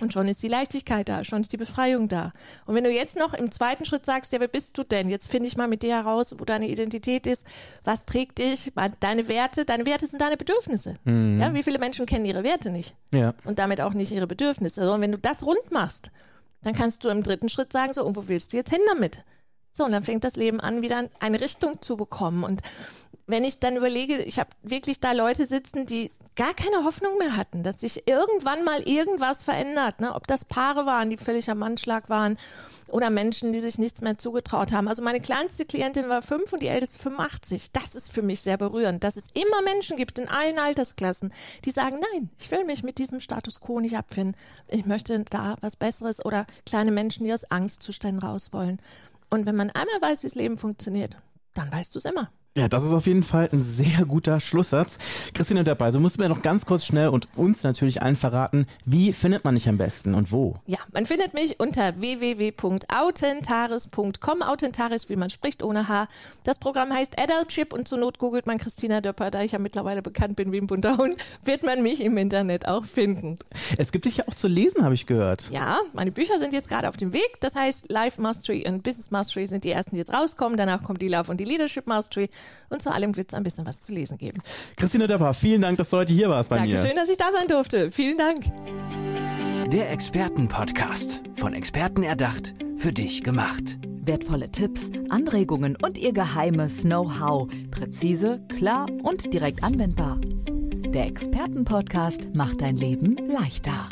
Und 0.00 0.12
schon 0.12 0.26
ist 0.26 0.42
die 0.42 0.48
Leichtigkeit 0.48 1.08
da, 1.08 1.24
schon 1.24 1.42
ist 1.42 1.52
die 1.52 1.56
Befreiung 1.56 2.08
da. 2.08 2.32
Und 2.66 2.74
wenn 2.74 2.82
du 2.82 2.90
jetzt 2.90 3.16
noch 3.16 3.32
im 3.32 3.52
zweiten 3.52 3.84
Schritt 3.84 4.04
sagst, 4.04 4.32
ja, 4.32 4.40
wer 4.40 4.48
bist 4.48 4.76
du 4.76 4.82
denn? 4.82 5.08
Jetzt 5.08 5.30
finde 5.30 5.46
ich 5.46 5.56
mal 5.56 5.68
mit 5.68 5.84
dir 5.84 5.94
heraus, 5.94 6.34
wo 6.36 6.44
deine 6.44 6.66
Identität 6.66 7.28
ist, 7.28 7.46
was 7.84 8.04
trägt 8.04 8.38
dich, 8.38 8.72
deine 8.98 9.28
Werte, 9.28 9.64
deine 9.64 9.86
Werte 9.86 10.08
sind 10.08 10.20
deine 10.20 10.36
Bedürfnisse. 10.36 10.94
Mhm. 11.04 11.40
Ja, 11.40 11.54
wie 11.54 11.62
viele 11.62 11.78
Menschen 11.78 12.06
kennen 12.06 12.24
ihre 12.24 12.42
Werte 12.42 12.70
nicht? 12.70 12.96
Ja. 13.12 13.34
Und 13.44 13.60
damit 13.60 13.80
auch 13.80 13.94
nicht 13.94 14.10
ihre 14.10 14.26
Bedürfnisse. 14.26 14.80
Also, 14.80 14.94
und 14.94 15.00
wenn 15.00 15.12
du 15.12 15.18
das 15.18 15.46
rund 15.46 15.70
machst, 15.70 16.10
dann 16.62 16.74
kannst 16.74 17.04
du 17.04 17.08
im 17.08 17.22
dritten 17.22 17.48
Schritt 17.48 17.72
sagen, 17.72 17.92
so, 17.92 18.04
und 18.04 18.16
wo 18.16 18.26
willst 18.26 18.52
du 18.52 18.56
jetzt 18.56 18.70
hin 18.70 18.80
damit? 18.88 19.24
So, 19.70 19.84
und 19.84 19.92
dann 19.92 20.02
fängt 20.02 20.24
das 20.24 20.34
Leben 20.34 20.58
an, 20.58 20.82
wieder 20.82 21.08
eine 21.20 21.40
Richtung 21.40 21.80
zu 21.80 21.96
bekommen. 21.96 22.42
Und 22.42 22.62
wenn 23.26 23.44
ich 23.44 23.60
dann 23.60 23.76
überlege, 23.76 24.22
ich 24.22 24.40
habe 24.40 24.50
wirklich 24.62 24.98
da 24.98 25.12
Leute 25.12 25.46
sitzen, 25.46 25.86
die 25.86 26.10
gar 26.36 26.54
keine 26.54 26.84
Hoffnung 26.84 27.16
mehr 27.18 27.36
hatten, 27.36 27.62
dass 27.62 27.80
sich 27.80 28.08
irgendwann 28.08 28.64
mal 28.64 28.80
irgendwas 28.82 29.44
verändert. 29.44 30.00
Ne? 30.00 30.14
Ob 30.14 30.26
das 30.26 30.44
Paare 30.44 30.86
waren, 30.86 31.10
die 31.10 31.16
völlig 31.16 31.50
am 31.50 31.62
Anschlag 31.62 32.08
waren 32.08 32.36
oder 32.88 33.10
Menschen, 33.10 33.52
die 33.52 33.60
sich 33.60 33.78
nichts 33.78 34.02
mehr 34.02 34.18
zugetraut 34.18 34.72
haben. 34.72 34.88
Also 34.88 35.02
meine 35.02 35.20
kleinste 35.20 35.64
Klientin 35.64 36.08
war 36.08 36.22
fünf 36.22 36.52
und 36.52 36.62
die 36.62 36.68
älteste 36.68 36.98
85. 36.98 37.72
Das 37.72 37.94
ist 37.94 38.12
für 38.12 38.22
mich 38.22 38.40
sehr 38.40 38.56
berührend, 38.56 39.04
dass 39.04 39.16
es 39.16 39.28
immer 39.34 39.62
Menschen 39.62 39.96
gibt 39.96 40.18
in 40.18 40.28
allen 40.28 40.58
Altersklassen, 40.58 41.32
die 41.64 41.70
sagen, 41.70 42.00
nein, 42.12 42.30
ich 42.38 42.50
will 42.50 42.64
mich 42.64 42.82
mit 42.82 42.98
diesem 42.98 43.20
Status 43.20 43.60
quo 43.60 43.80
nicht 43.80 43.96
abfinden. 43.96 44.36
Ich 44.68 44.86
möchte 44.86 45.24
da 45.30 45.56
was 45.60 45.76
Besseres 45.76 46.24
oder 46.24 46.46
kleine 46.66 46.90
Menschen, 46.90 47.24
die 47.24 47.32
aus 47.32 47.44
Angstzuständen 47.44 48.20
raus 48.20 48.52
wollen. 48.52 48.80
Und 49.30 49.46
wenn 49.46 49.56
man 49.56 49.70
einmal 49.70 50.00
weiß, 50.00 50.22
wie 50.22 50.28
das 50.28 50.36
Leben 50.36 50.56
funktioniert, 50.56 51.16
dann 51.54 51.72
weißt 51.72 51.94
du 51.94 51.98
es 51.98 52.04
immer. 52.04 52.30
Ja, 52.56 52.68
das 52.68 52.84
ist 52.84 52.92
auf 52.92 53.08
jeden 53.08 53.24
Fall 53.24 53.48
ein 53.52 53.64
sehr 53.64 54.04
guter 54.06 54.38
Schlusssatz. 54.38 54.96
Christine 55.34 55.64
dabei, 55.64 55.90
so 55.90 55.98
musst 55.98 56.18
du 56.18 56.22
mir 56.22 56.28
noch 56.28 56.40
ganz 56.40 56.66
kurz 56.66 56.84
schnell 56.84 57.08
und 57.08 57.26
uns 57.34 57.64
natürlich 57.64 58.00
allen 58.00 58.14
verraten, 58.14 58.66
wie 58.84 59.12
findet 59.12 59.42
man 59.42 59.56
dich 59.56 59.68
am 59.68 59.76
besten 59.76 60.14
und 60.14 60.30
wo? 60.30 60.54
Ja, 60.64 60.78
man 60.92 61.06
findet 61.06 61.34
mich 61.34 61.58
unter 61.58 61.98
www.autentaris.com. 61.98 64.42
Autentaris, 64.42 65.08
wie 65.08 65.16
man 65.16 65.30
spricht, 65.30 65.64
ohne 65.64 65.88
H. 65.88 66.06
Das 66.44 66.60
Programm 66.60 66.92
heißt 66.92 67.18
Adult 67.18 67.48
Chip 67.48 67.72
und 67.72 67.88
zur 67.88 67.98
Not 67.98 68.20
googelt 68.20 68.46
man 68.46 68.58
Christina 68.58 69.00
Döpper, 69.00 69.32
da 69.32 69.42
ich 69.42 69.50
ja 69.50 69.58
mittlerweile 69.58 70.00
bekannt 70.00 70.36
bin 70.36 70.52
wie 70.52 70.58
ein 70.58 70.68
bunter 70.68 70.96
Hund, 70.96 71.16
wird 71.42 71.64
man 71.64 71.82
mich 71.82 72.00
im 72.00 72.16
Internet 72.16 72.68
auch 72.68 72.84
finden. 72.84 73.40
Es 73.78 73.90
gibt 73.90 74.04
dich 74.04 74.18
ja 74.18 74.28
auch 74.28 74.34
zu 74.34 74.46
lesen, 74.46 74.84
habe 74.84 74.94
ich 74.94 75.06
gehört. 75.06 75.50
Ja, 75.50 75.80
meine 75.92 76.12
Bücher 76.12 76.38
sind 76.38 76.52
jetzt 76.52 76.68
gerade 76.68 76.88
auf 76.88 76.96
dem 76.96 77.12
Weg. 77.12 77.40
Das 77.40 77.56
heißt, 77.56 77.90
Life 77.90 78.22
Mastery 78.22 78.64
und 78.68 78.84
Business 78.84 79.10
Mastery 79.10 79.48
sind 79.48 79.64
die 79.64 79.72
ersten, 79.72 79.96
die 79.96 79.98
jetzt 79.98 80.12
rauskommen. 80.12 80.56
Danach 80.56 80.84
kommt 80.84 81.02
die 81.02 81.08
Love 81.08 81.32
und 81.32 81.38
die 81.38 81.44
Leadership 81.44 81.88
Mastery. 81.88 82.30
Und 82.68 82.82
zu 82.82 82.92
allem 82.92 83.16
wird 83.16 83.28
es 83.28 83.34
ein 83.34 83.42
bisschen 83.42 83.66
was 83.66 83.80
zu 83.80 83.92
lesen 83.92 84.18
geben. 84.18 84.40
Christine 84.76 85.06
Döpper, 85.06 85.34
vielen 85.34 85.62
Dank, 85.62 85.78
dass 85.78 85.90
du 85.90 85.96
heute 85.96 86.12
hier 86.12 86.28
warst 86.28 86.50
bei 86.50 86.56
Dankeschön, 86.56 86.82
mir. 86.82 86.94
Dankeschön, 86.94 87.06
dass 87.06 87.08
ich 87.08 87.16
da 87.16 87.32
sein 87.32 87.48
durfte. 87.48 87.90
Vielen 87.90 88.18
Dank. 88.18 88.44
Der 89.72 89.90
Expertenpodcast. 89.90 91.22
Von 91.36 91.54
Experten 91.54 92.02
erdacht, 92.02 92.54
für 92.76 92.92
dich 92.92 93.22
gemacht. 93.22 93.78
Wertvolle 94.06 94.50
Tipps, 94.50 94.90
Anregungen 95.08 95.76
und 95.82 95.98
ihr 95.98 96.12
geheimes 96.12 96.82
Know-how. 96.82 97.48
Präzise, 97.70 98.40
klar 98.56 98.86
und 99.02 99.32
direkt 99.32 99.62
anwendbar. 99.62 100.20
Der 100.20 101.06
Expertenpodcast 101.06 102.34
macht 102.34 102.60
dein 102.60 102.76
Leben 102.76 103.16
leichter. 103.28 103.88